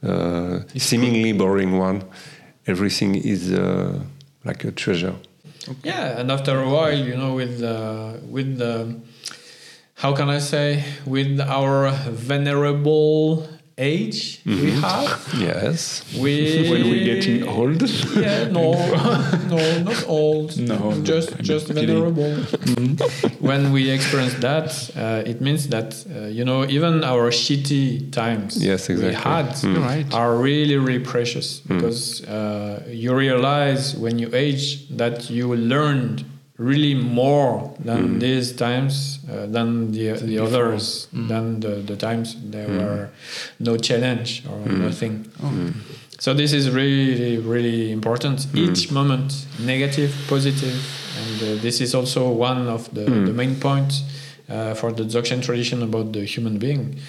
uh, 0.04 0.60
seemingly 0.78 1.34
boring 1.34 1.80
one, 1.80 2.04
everything 2.68 3.16
is 3.16 3.52
uh, 3.52 4.00
like 4.46 4.64
a 4.64 4.72
treasure. 4.72 5.16
Yeah, 5.84 6.20
and 6.20 6.32
after 6.32 6.60
a 6.60 6.70
while, 6.70 6.94
you 6.94 7.16
know, 7.16 7.34
with 7.36 7.64
uh, 7.64 8.18
with 8.28 8.58
the 8.58 9.00
how 9.96 10.14
can 10.14 10.30
I 10.30 10.40
say 10.40 10.84
with 11.06 11.40
our 11.40 11.92
venerable 12.12 13.48
age 13.78 14.42
we 14.46 14.72
have, 14.72 15.34
Yes. 15.38 16.04
we 16.20 16.70
when 16.72 16.84
we're 16.90 17.06
getting 17.06 17.48
old. 17.48 17.82
Yeah, 18.16 18.46
no, 18.50 18.74
no, 19.50 19.80
not 19.84 20.08
old. 20.08 20.58
No, 20.74 20.94
just 21.04 21.32
I'm 21.36 21.44
just 21.44 21.68
kidding. 21.68 21.88
venerable. 21.88 22.36
when 23.40 23.72
we 23.72 23.90
experience 23.90 24.36
that, 24.36 24.90
uh, 24.96 25.24
it 25.30 25.42
means 25.42 25.68
that 25.70 25.90
uh, 26.16 26.28
you 26.28 26.46
know 26.46 26.66
even 26.66 27.04
our 27.04 27.32
shitty 27.32 28.12
times 28.12 28.64
Yes, 28.64 28.90
we 28.90 29.14
had 29.14 29.48
Mm. 29.64 30.14
Are 30.14 30.36
really 30.38 30.78
really 30.78 31.04
precious 31.04 31.60
because 31.60 32.24
uh, 32.28 32.84
you 32.90 33.14
realize 33.16 33.96
when 33.96 34.20
you 34.20 34.30
age 34.34 34.88
that 34.98 35.30
you 35.30 35.56
learned 35.56 36.24
really 36.58 36.94
more 36.94 37.76
than 37.80 38.04
mm-hmm. 38.04 38.20
these 38.20 38.54
times 38.54 39.20
uh, 39.30 39.48
than 39.48 39.92
the, 39.92 40.12
the 40.14 40.38
others 40.38 41.08
mm-hmm. 41.08 41.28
than 41.28 41.60
the, 41.60 41.76
the 41.82 41.96
times. 41.96 42.36
There 42.44 42.68
mm-hmm. 42.68 42.78
were 42.78 43.10
no 43.60 43.78
challenge 43.78 44.44
or 44.48 44.60
nothing. 44.70 45.32
So 46.20 46.34
this 46.34 46.54
is 46.54 46.70
really 46.70 47.38
really 47.38 47.92
important. 47.92 48.48
Each 48.54 48.92
moment 48.92 49.48
negative 49.60 50.14
positive 50.28 50.78
and 51.18 51.42
uh, 51.42 51.62
this 51.62 51.82
is 51.82 51.96
also 51.96 52.30
one 52.30 52.68
of 52.68 52.94
the, 52.94 53.02
the 53.02 53.34
main 53.34 53.60
points 53.60 54.04
uh, 54.50 54.74
for 54.74 54.92
the 54.92 55.04
dzogchen 55.04 55.44
tradition 55.44 55.82
about 55.82 56.14
the 56.14 56.24
human 56.26 56.60
being. 56.60 57.00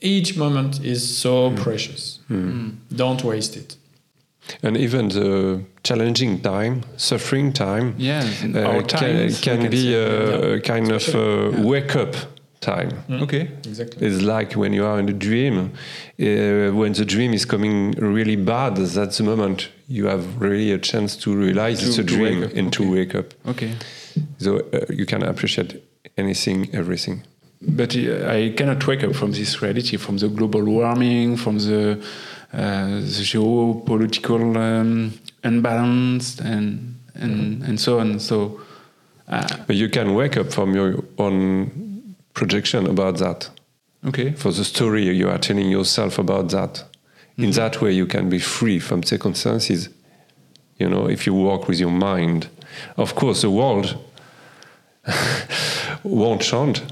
Each 0.00 0.36
moment 0.36 0.84
is 0.84 1.16
so 1.16 1.54
precious. 1.56 2.18
Don't 2.94 3.22
waste 3.24 3.56
it 3.56 3.76
And 4.62 4.76
even 4.76 5.08
the 5.08 5.62
challenging 5.82 6.40
time, 6.40 6.82
suffering 6.96 7.52
time, 7.52 7.94
Yeah, 7.98 8.24
uh, 8.54 8.60
our 8.60 8.82
can, 8.82 9.00
times, 9.00 9.40
can 9.40 9.60
can 9.62 9.70
be 9.70 9.92
say. 9.92 9.94
a, 9.94 10.54
a 10.54 10.60
kind 10.60 10.90
of 10.92 11.14
uh, 11.14 11.50
wake 11.62 11.96
up 11.96 12.14
time. 12.60 12.90
Okay. 13.10 13.48
exactly 13.66 14.06
It's 14.06 14.22
like 14.22 14.54
when 14.54 14.72
you 14.72 14.84
are 14.86 14.98
in 15.00 15.08
a 15.08 15.12
dream, 15.12 15.56
uh, 16.20 16.70
when 16.72 16.92
the 16.92 17.04
dream 17.04 17.32
is 17.34 17.44
coming 17.44 17.92
really 17.92 18.36
bad, 18.36 18.76
that's 18.76 19.18
the 19.18 19.24
moment 19.24 19.68
you 19.88 20.06
have 20.06 20.24
really 20.40 20.70
a 20.72 20.78
chance 20.78 21.16
to 21.16 21.34
realize 21.34 21.80
To- 21.80 21.86
it's 21.86 21.98
a 21.98 22.04
dream 22.04 22.40
wake 22.40 22.50
up, 22.50 22.56
and 22.56 22.72
to 22.72 22.90
wake 22.92 23.14
up. 23.16 23.34
Okay. 23.48 23.72
So 24.38 24.58
uh, 24.72 24.80
you 24.90 25.06
can 25.06 25.22
appreciate 25.22 25.82
anything, 26.16 26.68
everything. 26.72 27.22
But 27.60 27.96
uh, 27.96 28.28
I 28.28 28.52
cannot 28.56 28.86
wake 28.86 29.02
up 29.04 29.14
from 29.14 29.32
this 29.32 29.60
reality, 29.62 29.96
from 29.96 30.18
the 30.18 30.28
global 30.28 30.62
warming, 30.64 31.36
from 31.36 31.58
the, 31.58 31.98
the 32.52 33.22
geopolitical 33.24 34.56
um, 34.56 35.12
unbalance, 35.42 36.38
and 36.40 36.96
and 37.14 37.62
and 37.64 37.80
so 37.80 37.98
on. 38.00 38.18
So, 38.20 38.60
uh, 39.28 39.46
But 39.66 39.76
you 39.76 39.88
can 39.88 40.14
wake 40.14 40.36
up 40.36 40.52
from 40.52 40.74
your 40.74 41.02
own 41.18 42.14
projection 42.34 42.86
about 42.86 43.18
that. 43.18 43.50
okay, 44.08 44.32
for 44.32 44.52
the 44.52 44.64
story 44.64 45.04
you 45.16 45.28
are 45.28 45.38
telling 45.38 45.70
yourself 45.70 46.18
about 46.18 46.50
that. 46.50 46.84
In 47.38 47.50
that 47.52 47.80
way, 47.80 47.92
you 47.92 48.06
can 48.06 48.28
be 48.28 48.38
free 48.38 48.78
from 48.80 49.02
circumstances. 49.02 49.88
You 50.78 50.88
know, 50.88 51.08
if 51.08 51.26
you 51.26 51.34
work 51.34 51.66
with 51.68 51.80
your 51.80 51.90
mind, 51.90 52.48
of 52.96 53.14
course, 53.14 53.40
the 53.40 53.50
world 53.50 53.96
won't 56.02 56.42
change, 56.42 56.82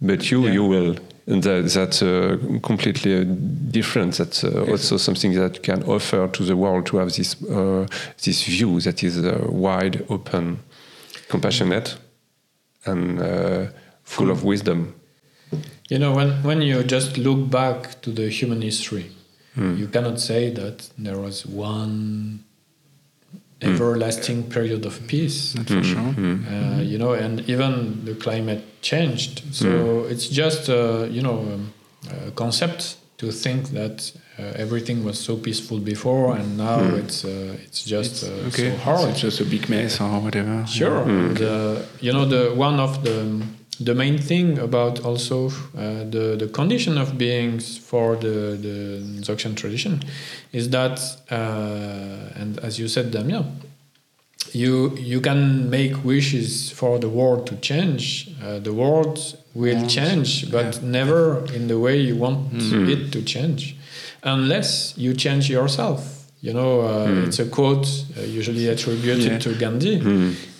but 0.00 0.30
you, 0.30 0.44
Yeah. 0.46 0.52
you 0.52 0.64
will. 0.64 0.96
And 1.30 1.44
that, 1.44 1.70
that's 1.72 2.02
uh, 2.02 2.38
completely 2.60 3.20
uh, 3.20 3.24
different. 3.70 4.16
That's 4.16 4.42
uh, 4.42 4.66
also 4.68 4.96
something 4.96 5.32
that 5.34 5.56
you 5.56 5.62
can 5.62 5.84
offer 5.84 6.26
to 6.26 6.44
the 6.44 6.56
world 6.56 6.86
to 6.86 6.96
have 6.96 7.12
this 7.12 7.40
uh, 7.44 7.86
this 8.24 8.42
view 8.42 8.80
that 8.80 9.04
is 9.04 9.16
uh, 9.18 9.46
wide, 9.48 10.04
open, 10.08 10.58
compassionate, 11.28 11.96
and 12.84 13.20
uh, 13.20 13.66
full 14.02 14.30
of 14.30 14.42
wisdom. 14.42 14.94
You 15.88 15.98
know, 15.98 16.12
when, 16.14 16.42
when 16.42 16.62
you 16.62 16.82
just 16.82 17.16
look 17.16 17.48
back 17.48 18.00
to 18.02 18.10
the 18.10 18.28
human 18.28 18.62
history, 18.62 19.10
you 19.56 19.88
cannot 19.88 20.20
say 20.20 20.48
that 20.50 20.88
there 20.96 21.18
was 21.18 21.44
one 21.44 22.44
everlasting 23.62 24.44
period 24.50 24.86
of 24.86 25.06
peace. 25.06 25.54
not 25.54 25.66
for 25.68 25.82
sure. 25.82 26.14
Uh, 26.18 26.80
you 26.80 26.98
know, 26.98 27.12
and 27.12 27.40
even 27.48 28.04
the 28.04 28.14
climate 28.14 28.62
changed. 28.82 29.42
So 29.52 30.04
it's 30.08 30.28
just, 30.28 30.68
uh, 30.68 31.06
you 31.10 31.22
know, 31.22 31.38
um, 31.40 31.72
a 32.26 32.30
concept 32.30 32.96
to 33.18 33.30
think 33.30 33.68
that 33.70 34.12
uh, 34.38 34.42
everything 34.56 35.04
was 35.04 35.18
so 35.18 35.36
peaceful 35.36 35.78
before 35.78 36.34
and 36.36 36.56
now 36.56 36.80
it's 36.94 37.24
uh, 37.24 37.54
it's 37.66 37.84
just 37.84 38.24
uh, 38.24 38.48
Okay, 38.48 38.70
so 38.70 38.76
hard. 38.78 39.10
It's 39.10 39.20
just 39.20 39.40
a 39.40 39.44
big 39.44 39.68
mess 39.68 40.00
or 40.00 40.20
whatever. 40.20 40.66
Sure. 40.66 41.02
And, 41.02 41.38
uh, 41.42 41.82
you 42.00 42.12
know, 42.14 42.24
the 42.24 42.54
one 42.54 42.80
of 42.80 43.04
the 43.04 43.42
the 43.80 43.94
main 43.94 44.18
thing 44.18 44.58
about 44.58 45.00
also 45.04 45.46
uh, 45.48 46.04
the 46.10 46.36
the 46.38 46.48
condition 46.52 46.98
of 46.98 47.16
beings 47.16 47.78
for 47.78 48.16
the 48.16 48.56
the 48.60 48.76
Dzogchen 49.22 49.54
tradition 49.56 50.02
is 50.52 50.68
that, 50.70 51.00
uh, 51.30 52.40
and 52.40 52.58
as 52.60 52.78
you 52.78 52.88
said, 52.88 53.10
Damien, 53.10 53.44
you 54.52 54.94
you 54.96 55.20
can 55.20 55.70
make 55.70 56.04
wishes 56.04 56.70
for 56.70 56.98
the 56.98 57.08
world 57.08 57.46
to 57.46 57.56
change. 57.56 58.30
Uh, 58.42 58.58
the 58.58 58.72
world 58.72 59.18
will 59.54 59.86
change, 59.86 60.50
but 60.50 60.82
never 60.82 61.44
in 61.54 61.68
the 61.68 61.78
way 61.78 61.98
you 61.98 62.16
want 62.16 62.52
it 62.88 63.10
to 63.12 63.22
change, 63.22 63.76
unless 64.22 64.94
you 64.96 65.14
change 65.14 65.48
yourself. 65.50 66.19
You 66.42 66.54
know, 66.54 66.80
uh, 66.80 67.26
it's 67.26 67.38
a 67.38 67.44
quote 67.44 67.86
uh, 68.16 68.22
usually 68.22 68.66
attributed 68.68 69.24
Yeah. 69.32 69.38
to 69.40 69.54
Gandhi, 69.54 70.00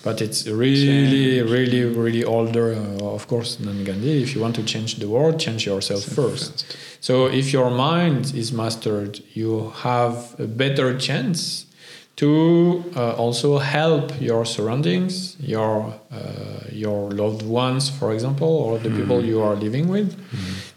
but 0.05 0.21
it's 0.21 0.47
really, 0.47 1.41
really, 1.41 1.85
really 1.85 2.23
older, 2.23 2.75
uh, 2.75 3.15
of 3.15 3.27
course, 3.27 3.57
than 3.57 3.83
Gandhi. 3.85 4.23
If 4.23 4.35
you 4.35 4.43
want 4.43 4.57
to 4.57 4.63
change 4.63 4.97
the 4.97 5.09
world, 5.09 5.41
change 5.41 5.65
yourself 5.65 6.05
first. 6.05 6.67
So 7.01 7.27
if 7.29 7.51
your 7.55 7.71
mind 7.71 8.35
is 8.35 8.53
mastered, 8.53 9.21
you 9.33 9.73
have 9.83 10.35
a 10.39 10.47
better 10.47 10.99
chance 10.99 11.65
to 12.17 12.85
uh, 12.95 13.13
also 13.15 13.57
help 13.57 14.13
your 14.21 14.45
surroundings, 14.45 15.37
your 15.41 15.95
uh, 16.13 16.19
your 16.71 17.11
loved 17.11 17.43
ones, 17.43 17.89
for 17.89 18.13
example, 18.13 18.49
or 18.49 18.79
the 18.79 18.91
people 18.91 19.25
you 19.25 19.41
are 19.41 19.57
living 19.57 19.89
with, 19.89 20.15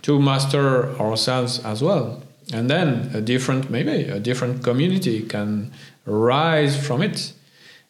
to 0.03 0.17
master 0.21 0.95
ourselves 0.97 1.59
as 1.65 1.81
well. 1.81 2.22
And 2.51 2.69
then 2.69 3.09
a 3.13 3.21
different 3.21 3.69
maybe 3.69 4.03
a 4.09 4.19
different 4.19 4.63
community 4.63 5.21
can 5.21 5.71
rise 6.05 6.75
from 6.87 7.01
it. 7.01 7.33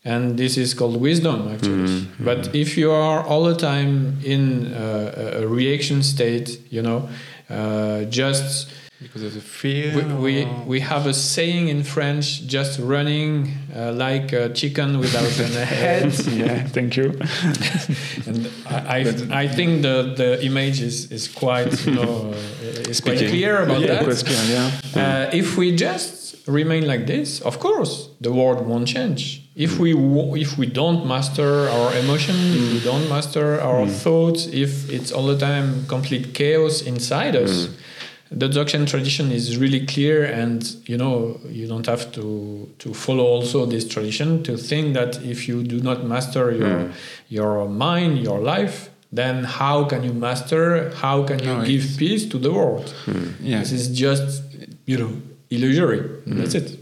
And 0.06 0.38
this 0.38 0.58
is 0.58 0.74
called 0.74 1.00
wisdom 1.00 1.48
actually. 1.48 2.08
But 2.20 2.54
if 2.54 2.78
you 2.78 2.92
are 2.92 3.24
all 3.24 3.46
the 3.46 3.56
time 3.56 4.20
in 4.24 4.74
uh, 4.74 5.14
a 5.40 5.44
a 5.44 5.48
reaction 5.48 6.04
state 6.04 6.60
you 6.70 6.82
know 6.82 7.08
uh, 7.50 8.04
just 8.10 8.68
Because 9.04 9.24
of 9.24 9.34
the 9.34 9.42
fear. 9.42 9.94
we, 9.96 10.04
we, 10.26 10.46
we 10.66 10.80
have 10.80 11.06
a 11.06 11.14
saying 11.14 11.68
in 11.68 11.84
French 11.84 12.48
just 12.48 12.80
running 12.80 13.52
uh, 13.76 13.92
like 13.92 14.32
a 14.32 14.50
chicken 14.50 14.98
without 14.98 15.26
a 15.40 15.66
head 15.66 16.04
yeah, 16.28 16.64
thank 16.68 16.96
you. 16.96 17.10
and 18.28 18.50
I, 18.66 18.78
I, 18.98 19.44
I 19.44 19.48
think 19.48 19.82
the, 19.82 20.14
the 20.16 20.44
image 20.46 20.82
is, 20.82 21.12
is 21.12 21.28
quite 21.28 21.86
you 21.86 21.96
know 21.96 22.30
uh, 22.64 22.90
is 22.92 23.02
quite 23.02 23.18
clear 23.18 23.62
about 23.62 23.82
yeah, 23.82 23.88
that. 23.88 24.04
question, 24.04 24.40
yeah. 24.48 24.72
Uh, 24.96 25.30
if 25.34 25.58
we 25.58 25.76
just 25.76 26.48
remain 26.48 26.88
like 26.88 27.06
this, 27.06 27.42
of 27.42 27.60
course, 27.60 28.10
the 28.22 28.32
world 28.32 28.66
won't 28.66 28.88
change. 28.88 29.42
If 29.56 29.80
we 29.80 29.94
if 30.40 30.58
we 30.58 30.66
don't 30.66 31.06
master 31.06 31.70
our 31.70 31.94
emotion, 31.96 32.36
if 32.36 32.74
we 32.74 32.80
don't 32.80 33.08
master 33.10 33.60
our 33.62 33.86
thoughts, 33.88 34.48
if 34.48 34.90
it's 34.90 35.12
all 35.12 35.28
the 35.28 35.38
time 35.38 35.86
complete 35.88 36.34
chaos 36.34 36.82
inside 36.82 37.36
us, 37.36 37.70
the 38.36 38.48
Dzogchen 38.48 38.88
tradition 38.88 39.32
is 39.32 39.58
really 39.58 39.86
clear, 39.86 40.26
and 40.26 40.64
you 40.86 40.98
know 40.98 41.40
you 41.50 41.68
don't 41.68 41.86
have 41.86 42.12
to 42.14 42.70
to 42.80 42.94
follow 42.94 43.24
also 43.24 43.66
this 43.66 43.88
tradition 43.88 44.44
to 44.44 44.58
think 44.58 44.94
that 44.94 45.22
if 45.24 45.48
you 45.48 45.64
do 45.64 45.80
not 45.80 46.06
master 46.06 46.52
your 46.52 46.80
hmm. 46.80 46.92
your 47.30 47.68
mind, 47.70 48.20
your 48.20 48.40
life. 48.40 48.90
Then 49.16 49.44
how 49.44 49.84
can 49.84 50.04
you 50.04 50.12
master? 50.12 50.90
How 50.96 51.24
can 51.24 51.38
you 51.38 51.52
oh, 51.52 51.58
No, 51.60 51.66
give 51.66 51.86
peace 52.00 52.26
to 52.30 52.40
the 52.40 52.52
world? 52.52 52.90
Hmm. 53.06 53.34
Yeah. 53.42 53.60
This 53.60 53.72
is 53.72 53.90
just, 53.90 54.42
you 54.88 54.98
know, 54.98 55.12
illusory. 55.52 56.00
Hmm. 56.00 56.38
That's 56.40 56.56
it. 56.56 56.80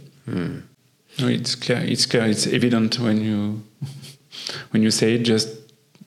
No, 1.19 1.27
it's 1.27 1.55
clear. 1.55 1.79
It's 1.79 2.05
clear. 2.05 2.25
It's 2.27 2.47
evident 2.47 2.99
when 2.99 3.19
you 3.21 3.63
when 4.71 4.81
you 4.81 4.91
say 4.91 5.17
just 5.17 5.49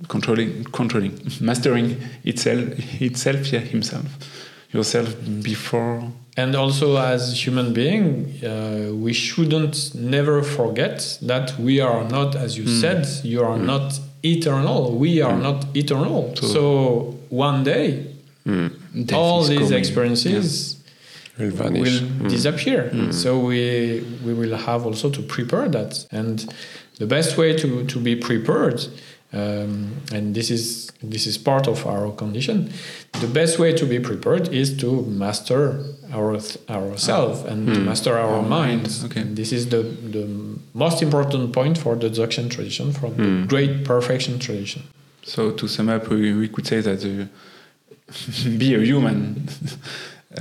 controlling, 0.08 0.64
controlling, 0.64 1.20
mastering 1.40 2.00
itself, 2.24 2.64
itself, 3.00 3.52
yeah, 3.52 3.60
himself, 3.60 4.06
yourself 4.74 5.08
before. 5.42 6.02
And 6.36 6.56
also, 6.56 6.96
as 6.96 7.46
human 7.46 7.72
being, 7.72 8.06
uh, 8.42 8.90
we 8.92 9.12
shouldn't 9.12 9.94
never 9.94 10.42
forget 10.42 11.18
that 11.22 11.56
we 11.58 11.80
are 11.80 12.02
not, 12.16 12.34
as 12.34 12.58
you 12.58 12.64
hmm. 12.64 12.80
said, 12.80 13.06
you 13.22 13.40
are 13.42 13.56
hmm. 13.56 13.66
not 13.66 14.00
eternal. 14.24 14.80
We 14.98 15.22
are 15.22 15.36
hmm. 15.36 15.42
not 15.42 15.76
eternal. 15.76 16.34
So- 16.36 16.46
So, 16.46 17.18
one 17.30 17.62
day, 17.64 18.14
Death 18.46 19.12
all 19.12 19.42
these 19.42 19.58
coming. 19.58 19.72
experiences 19.72 20.76
Will 21.38 21.50
vanish. 21.50 22.00
will 22.00 22.28
disappear. 22.28 22.90
So 23.10 23.38
we 23.38 24.04
we 24.24 24.34
will 24.34 24.56
have 24.56 24.86
also 24.86 25.10
to 25.10 25.22
prepare 25.22 25.68
that. 25.70 26.06
And 26.12 26.46
the 26.98 27.06
best 27.06 27.36
way 27.36 27.56
to 27.56 27.84
to 27.84 27.98
be 27.98 28.14
prepared, 28.16 28.86
um, 29.34 29.90
and 30.12 30.34
this 30.34 30.50
is 30.50 30.90
this 31.02 31.26
is 31.26 31.36
part 31.38 31.66
of 31.68 31.86
our 31.86 32.10
condition. 32.12 32.70
The 33.20 33.26
best 33.26 33.58
way 33.58 33.72
to 33.74 33.84
be 33.86 33.98
prepared 34.00 34.48
is 34.52 34.76
to 34.78 35.02
master 35.06 35.82
our 36.12 36.38
ourselves 36.68 37.40
and 37.50 37.66
to 37.74 37.80
master 37.80 38.12
our, 38.16 38.36
Our 38.36 38.42
mind, 38.42 38.82
minds. 38.82 39.04
okay. 39.04 39.20
And 39.22 39.36
this 39.36 39.52
is 39.52 39.68
the 39.68 39.82
the 40.16 40.26
most 40.74 41.02
important 41.02 41.52
point 41.52 41.78
for 41.78 41.96
the 41.96 42.08
Dzogchen 42.10 42.48
tradition, 42.50 42.92
for 42.92 43.10
the 43.10 43.44
great 43.48 43.84
perfection 43.84 44.38
tradition. 44.38 44.82
So 45.22 45.50
to 45.52 45.66
sum 45.68 45.88
up, 45.88 46.08
we, 46.10 46.32
we 46.34 46.48
could 46.48 46.66
say 46.66 46.80
that 46.82 47.00
uh, 47.04 47.26
be 48.58 48.74
a 48.74 48.78
human. 48.80 49.48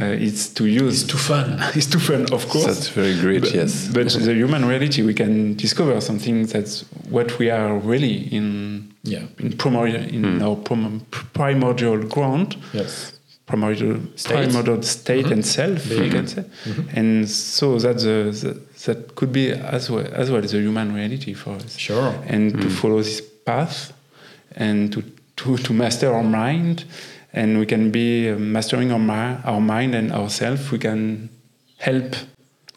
Uh, 0.02 0.06
it's 0.06 0.50
to 0.50 0.66
use. 0.66 1.04
It's 1.04 1.12
too 1.12 1.18
fun. 1.18 1.58
it's 1.76 1.86
too 1.86 2.00
fun, 2.00 2.26
of 2.32 2.50
course. 2.50 2.66
That's 2.66 2.90
very 2.90 3.20
great, 3.20 3.42
But, 3.42 3.54
yes. 3.54 3.90
but 3.90 4.08
the 4.10 4.34
human 4.34 4.66
reality, 4.66 5.04
we 5.04 5.14
can 5.14 5.56
discover 5.56 6.02
something 6.02 6.46
that's 6.48 6.82
what 7.10 7.38
we 7.38 7.52
are 7.52 7.78
really 7.78 8.28
in. 8.34 8.94
Yeah. 9.04 9.26
In 9.38 9.56
primordial, 9.58 10.02
in 10.02 10.24
hmm. 10.24 10.44
our 10.44 10.56
prim- 10.56 11.02
primordial 11.12 11.98
ground, 12.08 12.56
Yes. 12.72 13.20
primordial 13.46 14.00
State. 14.16 14.34
primordial 14.34 14.78
mm-hmm. 14.78 14.84
state 14.84 15.26
and 15.28 15.46
self, 15.46 15.90
we 15.90 16.00
Being. 16.00 16.12
can 16.12 16.28
say. 16.28 16.42
Mm-hmm. 16.42 16.98
And 16.98 17.30
so 17.30 17.78
that's 17.78 18.04
the, 18.04 18.32
the, 18.32 18.60
that 18.86 19.16
could 19.16 19.34
be 19.34 19.52
as 19.52 19.92
well 19.92 20.08
as 20.14 20.32
well 20.32 20.42
the 20.42 20.60
human 20.60 20.94
reality 20.96 21.34
for 21.34 21.52
us. 21.52 21.78
Sure. 21.78 22.16
And 22.26 22.54
to 22.54 22.68
hmm. 22.68 22.70
follow 22.70 23.04
this 23.04 23.22
path, 23.46 23.94
and 24.56 24.92
to 24.94 25.04
to, 25.36 25.58
to 25.58 25.74
master 25.74 26.14
our 26.14 26.24
mind, 26.24 26.86
and 27.34 27.58
we 27.60 27.66
can 27.66 27.92
be 27.92 28.32
mastering 28.38 28.92
our 28.92 29.42
our 29.46 29.62
mind 29.62 29.96
and 29.96 30.12
ourselves. 30.12 30.72
We 30.72 30.78
can 30.80 31.30
help 31.78 32.16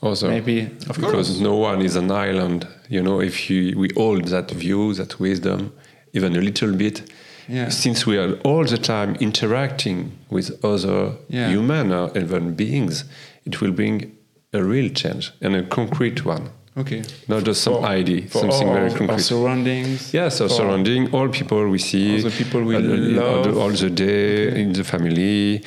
Also, 0.03 0.29
maybe 0.29 0.61
Of 0.91 0.97
because 0.97 1.29
course. 1.29 1.41
no 1.41 1.57
one 1.57 1.81
is 1.85 1.97
an 1.97 2.11
island. 2.11 2.67
You 2.89 3.03
know, 3.03 3.21
if 3.21 3.49
you, 3.51 3.79
we 3.79 3.89
hold 3.97 4.25
that 4.29 4.51
view, 4.51 4.93
that 4.95 5.19
wisdom, 5.19 5.73
even 6.13 6.37
a 6.37 6.41
little 6.41 6.73
bit, 6.73 7.03
Yeah. 7.49 7.71
since 7.71 8.07
we 8.07 8.19
are 8.19 8.35
all 8.45 8.65
the 8.65 8.77
time 8.79 9.17
interacting 9.21 10.13
with 10.31 10.51
other 10.65 11.13
Yeah. 11.29 11.49
human 11.51 11.93
or 11.93 12.11
even 12.17 12.55
beings, 12.55 13.05
it 13.47 13.61
will 13.61 13.73
bring 13.73 14.13
a 14.53 14.63
real 14.63 14.91
change 14.93 15.33
and 15.41 15.57
a 15.57 15.63
concrete 15.63 16.25
one, 16.27 16.51
okay. 16.77 17.03
not 17.29 17.45
just 17.45 17.63
some 17.63 17.75
For- 17.75 17.87
idea, 17.87 18.23
for 18.29 18.41
something 18.41 18.69
our, 18.69 18.75
very 18.75 18.91
our 18.91 18.99
concrete. 18.99 19.23
surroundings. 19.23 20.13
Yes, 20.15 20.41
our 20.41 20.49
for- 20.49 20.55
surrounding, 20.55 21.13
all 21.15 21.29
people 21.29 21.69
we 21.69 21.79
see, 21.79 22.17
All 22.17 22.23
the 22.31 22.37
people 22.37 22.63
we 22.63 22.77
all 22.77 22.83
the, 22.83 22.89
all 23.25 23.43
the- 23.43 23.49
love. 23.51 23.59
all 23.59 23.71
the 23.71 23.91
day 23.91 24.61
in 24.61 24.73
the 24.73 24.85
family, 24.85 25.63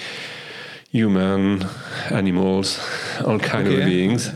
human, 0.91 1.63
animals, 2.11 2.79
all 3.25 3.39
kind 3.39 3.67
Okay. 3.67 3.79
of 3.81 3.85
beings. 3.85 4.31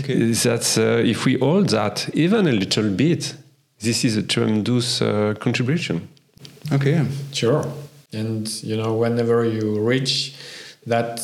Okay. 0.00 0.14
Is 0.30 0.42
that 0.44 0.64
uh, 0.78 1.02
if 1.04 1.24
we 1.26 1.38
hold 1.38 1.68
that 1.70 2.08
even 2.14 2.46
a 2.46 2.52
little 2.52 2.88
bit, 2.90 3.34
this 3.80 4.04
is 4.04 4.16
a 4.16 4.22
tremendous 4.22 5.02
uh, 5.02 5.34
contribution. 5.38 6.08
Okay. 6.72 7.04
Sure. 7.32 7.64
And 8.12 8.48
you 8.62 8.76
know, 8.76 8.94
whenever 8.94 9.44
you 9.44 9.78
reach 9.80 10.34
that 10.86 11.20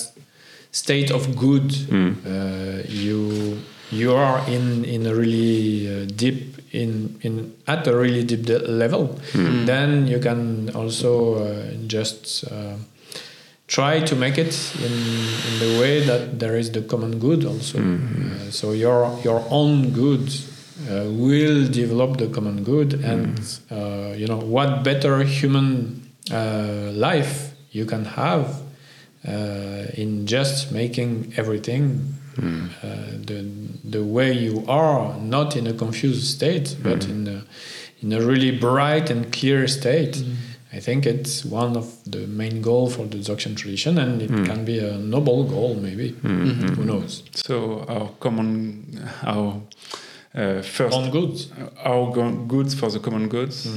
state 0.70 1.10
of 1.10 1.34
good, 1.36 1.72
uh, 1.92 2.82
you 2.86 3.58
you 3.90 4.12
are 4.14 4.40
in 4.48 4.84
in 4.84 5.06
a 5.06 5.14
really 5.14 5.88
uh, 5.88 6.06
deep 6.16 6.56
in 6.72 7.18
in 7.22 7.52
at 7.66 7.86
a 7.86 7.96
really 7.96 8.24
deep 8.24 8.46
de- 8.46 8.58
level. 8.58 9.18
Then 9.66 10.06
you 10.08 10.18
can 10.20 10.70
also 10.74 11.34
uh, 11.34 11.72
just 11.86 12.44
uh, 12.50 12.76
try 13.66 14.00
to 14.00 14.16
make 14.16 14.38
it 14.38 14.54
in 14.82 14.92
in 15.48 15.58
the 15.60 15.80
way 15.80 16.00
that 16.04 16.38
there 16.38 16.56
is 16.58 16.70
the 16.72 16.82
common 16.82 17.18
good 17.18 17.44
also. 17.44 17.78
Uh, 17.78 18.50
so 18.50 18.72
your 18.72 19.18
your 19.24 19.44
own 19.50 19.90
good 19.92 20.28
uh, 20.90 21.04
will 21.10 21.66
develop 21.68 22.16
the 22.18 22.26
common 22.28 22.64
good, 22.64 22.94
and 23.04 23.38
uh, 23.70 24.12
you 24.16 24.26
know 24.26 24.38
what 24.38 24.82
better 24.84 25.22
human 25.24 26.02
uh, 26.32 26.90
life 26.92 27.52
you 27.70 27.84
can 27.86 28.04
have 28.04 28.60
uh, 29.26 29.86
in 29.96 30.26
just 30.26 30.72
making 30.72 31.32
everything 31.36 32.13
uh, 32.38 32.86
the 33.26 33.44
the 33.90 34.02
way 34.02 34.32
you 34.32 34.64
are, 34.68 35.16
not 35.18 35.56
in 35.56 35.66
a 35.66 35.72
confused 35.72 36.24
state, 36.26 36.76
but 36.82 37.04
in 37.08 37.26
a 37.28 37.42
in 38.02 38.12
a 38.12 38.20
really 38.20 38.50
bright 38.58 39.10
and 39.10 39.32
clear 39.32 39.66
state. 39.68 40.22
I 40.76 40.80
think 40.80 41.06
it's 41.06 41.44
one 41.44 41.76
of 41.76 41.86
the 42.04 42.26
main 42.26 42.60
goal 42.60 42.90
for 42.90 43.06
the 43.06 43.18
Dzogchen 43.18 43.54
tradition, 43.56 43.96
and 43.98 44.20
it 44.20 44.28
can 44.46 44.64
be 44.64 44.78
a 44.80 44.98
noble 44.98 45.44
goal, 45.44 45.74
maybe. 45.76 46.08
Who 46.76 46.84
knows? 46.84 47.22
So 47.32 47.84
our 47.88 48.08
common, 48.18 49.08
our 49.22 49.60
uh, 50.34 50.62
first, 50.62 50.96
On 50.96 51.10
goods, 51.10 51.52
our 51.84 52.10
go- 52.12 52.32
goods 52.48 52.74
for 52.74 52.90
the 52.90 52.98
common 52.98 53.28
goods. 53.28 53.68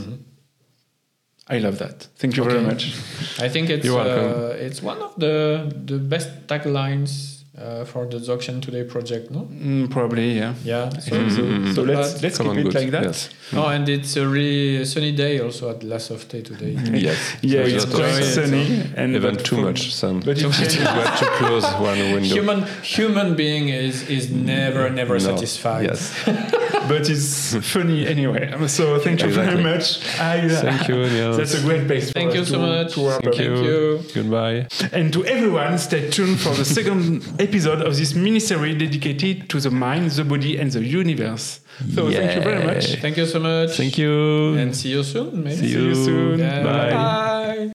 I 1.49 1.59
love 1.59 1.77
that. 1.77 2.07
Thank 2.17 2.35
you 2.35 2.43
very 2.43 2.61
much. 2.61 2.93
I 3.39 3.47
think 3.47 3.69
it's 3.75 3.85
uh, 3.87 4.57
it's 4.59 4.81
one 4.81 4.97
of 5.01 5.13
the 5.17 5.71
the 5.85 5.97
best 5.99 6.47
taglines 6.47 7.36
uh, 7.59 7.83
for 7.85 8.05
the 8.05 8.17
Dzogchen 8.17 8.61
Today 8.61 8.83
project, 8.83 9.31
no? 9.31 9.41
Mm, 9.51 9.89
probably, 9.89 10.37
yeah. 10.37 10.53
Yeah. 10.63 10.89
So, 10.99 11.29
so, 11.29 11.73
so 11.73 11.81
let's 11.83 12.13
But- 12.13 12.23
let's 12.23 12.37
keep 12.37 12.47
it 12.57 12.63
goods, 12.63 12.75
like 12.75 12.91
that. 12.91 13.03
Yes. 13.03 13.29
Oh, 13.53 13.67
and 13.67 13.89
it's 13.89 14.15
a 14.17 14.27
really 14.27 14.85
sunny 14.85 15.11
day 15.11 15.39
also 15.39 15.69
at 15.71 15.83
La 15.83 15.97
Sauveté 15.97 16.43
today. 16.43 16.75
Yes. 17.07 17.17
Yeah, 17.41 17.63
So 17.67 17.75
it's 17.75 17.85
quite 17.85 18.09
enjoy 18.09 18.19
it, 18.19 18.33
sunny 18.33 18.83
and 18.95 19.15
Even 19.15 19.35
too 19.37 19.55
for- 19.55 19.61
much 19.63 19.93
sun. 19.93 20.19
But 20.19 20.37
it 20.37 20.41
changes. 20.41 20.77
we 20.77 20.83
have 20.83 21.19
to 21.19 21.25
close 21.39 21.63
one 21.79 21.97
window. 22.13 22.35
human 22.35 22.63
human 22.83 23.35
being 23.35 23.69
is 23.69 24.07
is 24.09 24.29
never 24.31 24.89
never 24.89 25.13
No. 25.13 25.19
satisfied. 25.29 25.85
Yes. 25.85 26.13
but 26.87 27.09
it's 27.09 27.55
funny 27.73 28.07
anyway. 28.07 28.67
So 28.67 28.99
thank 28.99 29.21
you 29.21 29.29
very 29.31 29.61
much. 29.61 30.03
I, 30.19 30.39
uh, 30.45 30.61
Thank 30.61 30.87
you, 30.87 30.95
Nils. 30.95 31.37
That's 31.39 31.53
a 31.53 31.61
great 31.61 31.87
place. 31.87 32.07
For 32.07 32.13
Thank 32.13 32.31
us 32.31 32.35
you 32.35 32.45
to, 32.45 32.51
so 32.51 32.59
much. 32.59 32.93
To 32.93 33.09
Thank 33.21 33.37
you. 33.39 33.55
Thank 33.55 34.15
you. 34.15 34.23
Goodbye. 34.23 34.67
And 34.91 35.11
to 35.13 35.25
everyone, 35.25 35.77
stay 35.77 36.09
tuned 36.09 36.39
for 36.39 36.53
the 36.55 36.65
second 36.65 37.23
episode 37.39 37.81
of 37.81 37.95
this 37.95 38.13
mini-series 38.15 38.77
dedicated 38.77 39.49
to 39.49 39.59
the 39.59 39.71
mind, 39.71 40.11
the 40.11 40.23
body, 40.23 40.57
and 40.57 40.71
the 40.71 40.83
universe. 40.83 41.61
So 41.93 42.09
thank 42.11 42.35
you 42.35 42.41
very 42.41 42.65
much. 42.65 42.95
Thank 42.95 43.17
you 43.17 43.25
so 43.25 43.39
much. 43.39 43.77
Thank 43.77 43.97
you. 43.97 44.55
And 44.55 44.75
see 44.75 44.89
you 44.89 45.03
soon, 45.03 45.43
maybe. 45.43 45.55
See 45.55 45.73
See 45.73 45.85
you 45.85 45.95
soon. 45.95 46.39
Yeah. 46.39 46.63
Bye. 46.63 46.91
Bye. 46.91 47.71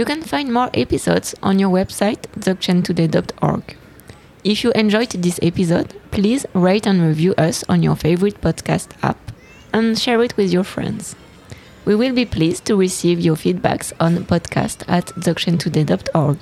You 0.00 0.06
can 0.06 0.22
find 0.22 0.50
more 0.50 0.70
episodes 0.72 1.34
on 1.42 1.58
your 1.58 1.68
website, 1.68 2.22
dzogchentoday.org. 2.38 3.76
If 4.42 4.64
you 4.64 4.72
enjoyed 4.72 5.10
this 5.10 5.38
episode, 5.42 5.94
please 6.10 6.46
rate 6.54 6.86
and 6.86 7.02
review 7.02 7.34
us 7.36 7.64
on 7.68 7.82
your 7.82 7.96
favorite 7.96 8.40
podcast 8.40 8.92
app 9.02 9.18
and 9.74 9.98
share 9.98 10.22
it 10.22 10.38
with 10.38 10.54
your 10.54 10.64
friends. 10.64 11.14
We 11.84 11.94
will 11.96 12.14
be 12.14 12.24
pleased 12.24 12.64
to 12.64 12.76
receive 12.76 13.20
your 13.20 13.36
feedbacks 13.36 13.92
on 14.00 14.24
podcast 14.24 14.84
at 14.88 15.08
dzogchentoday.org. 15.20 16.38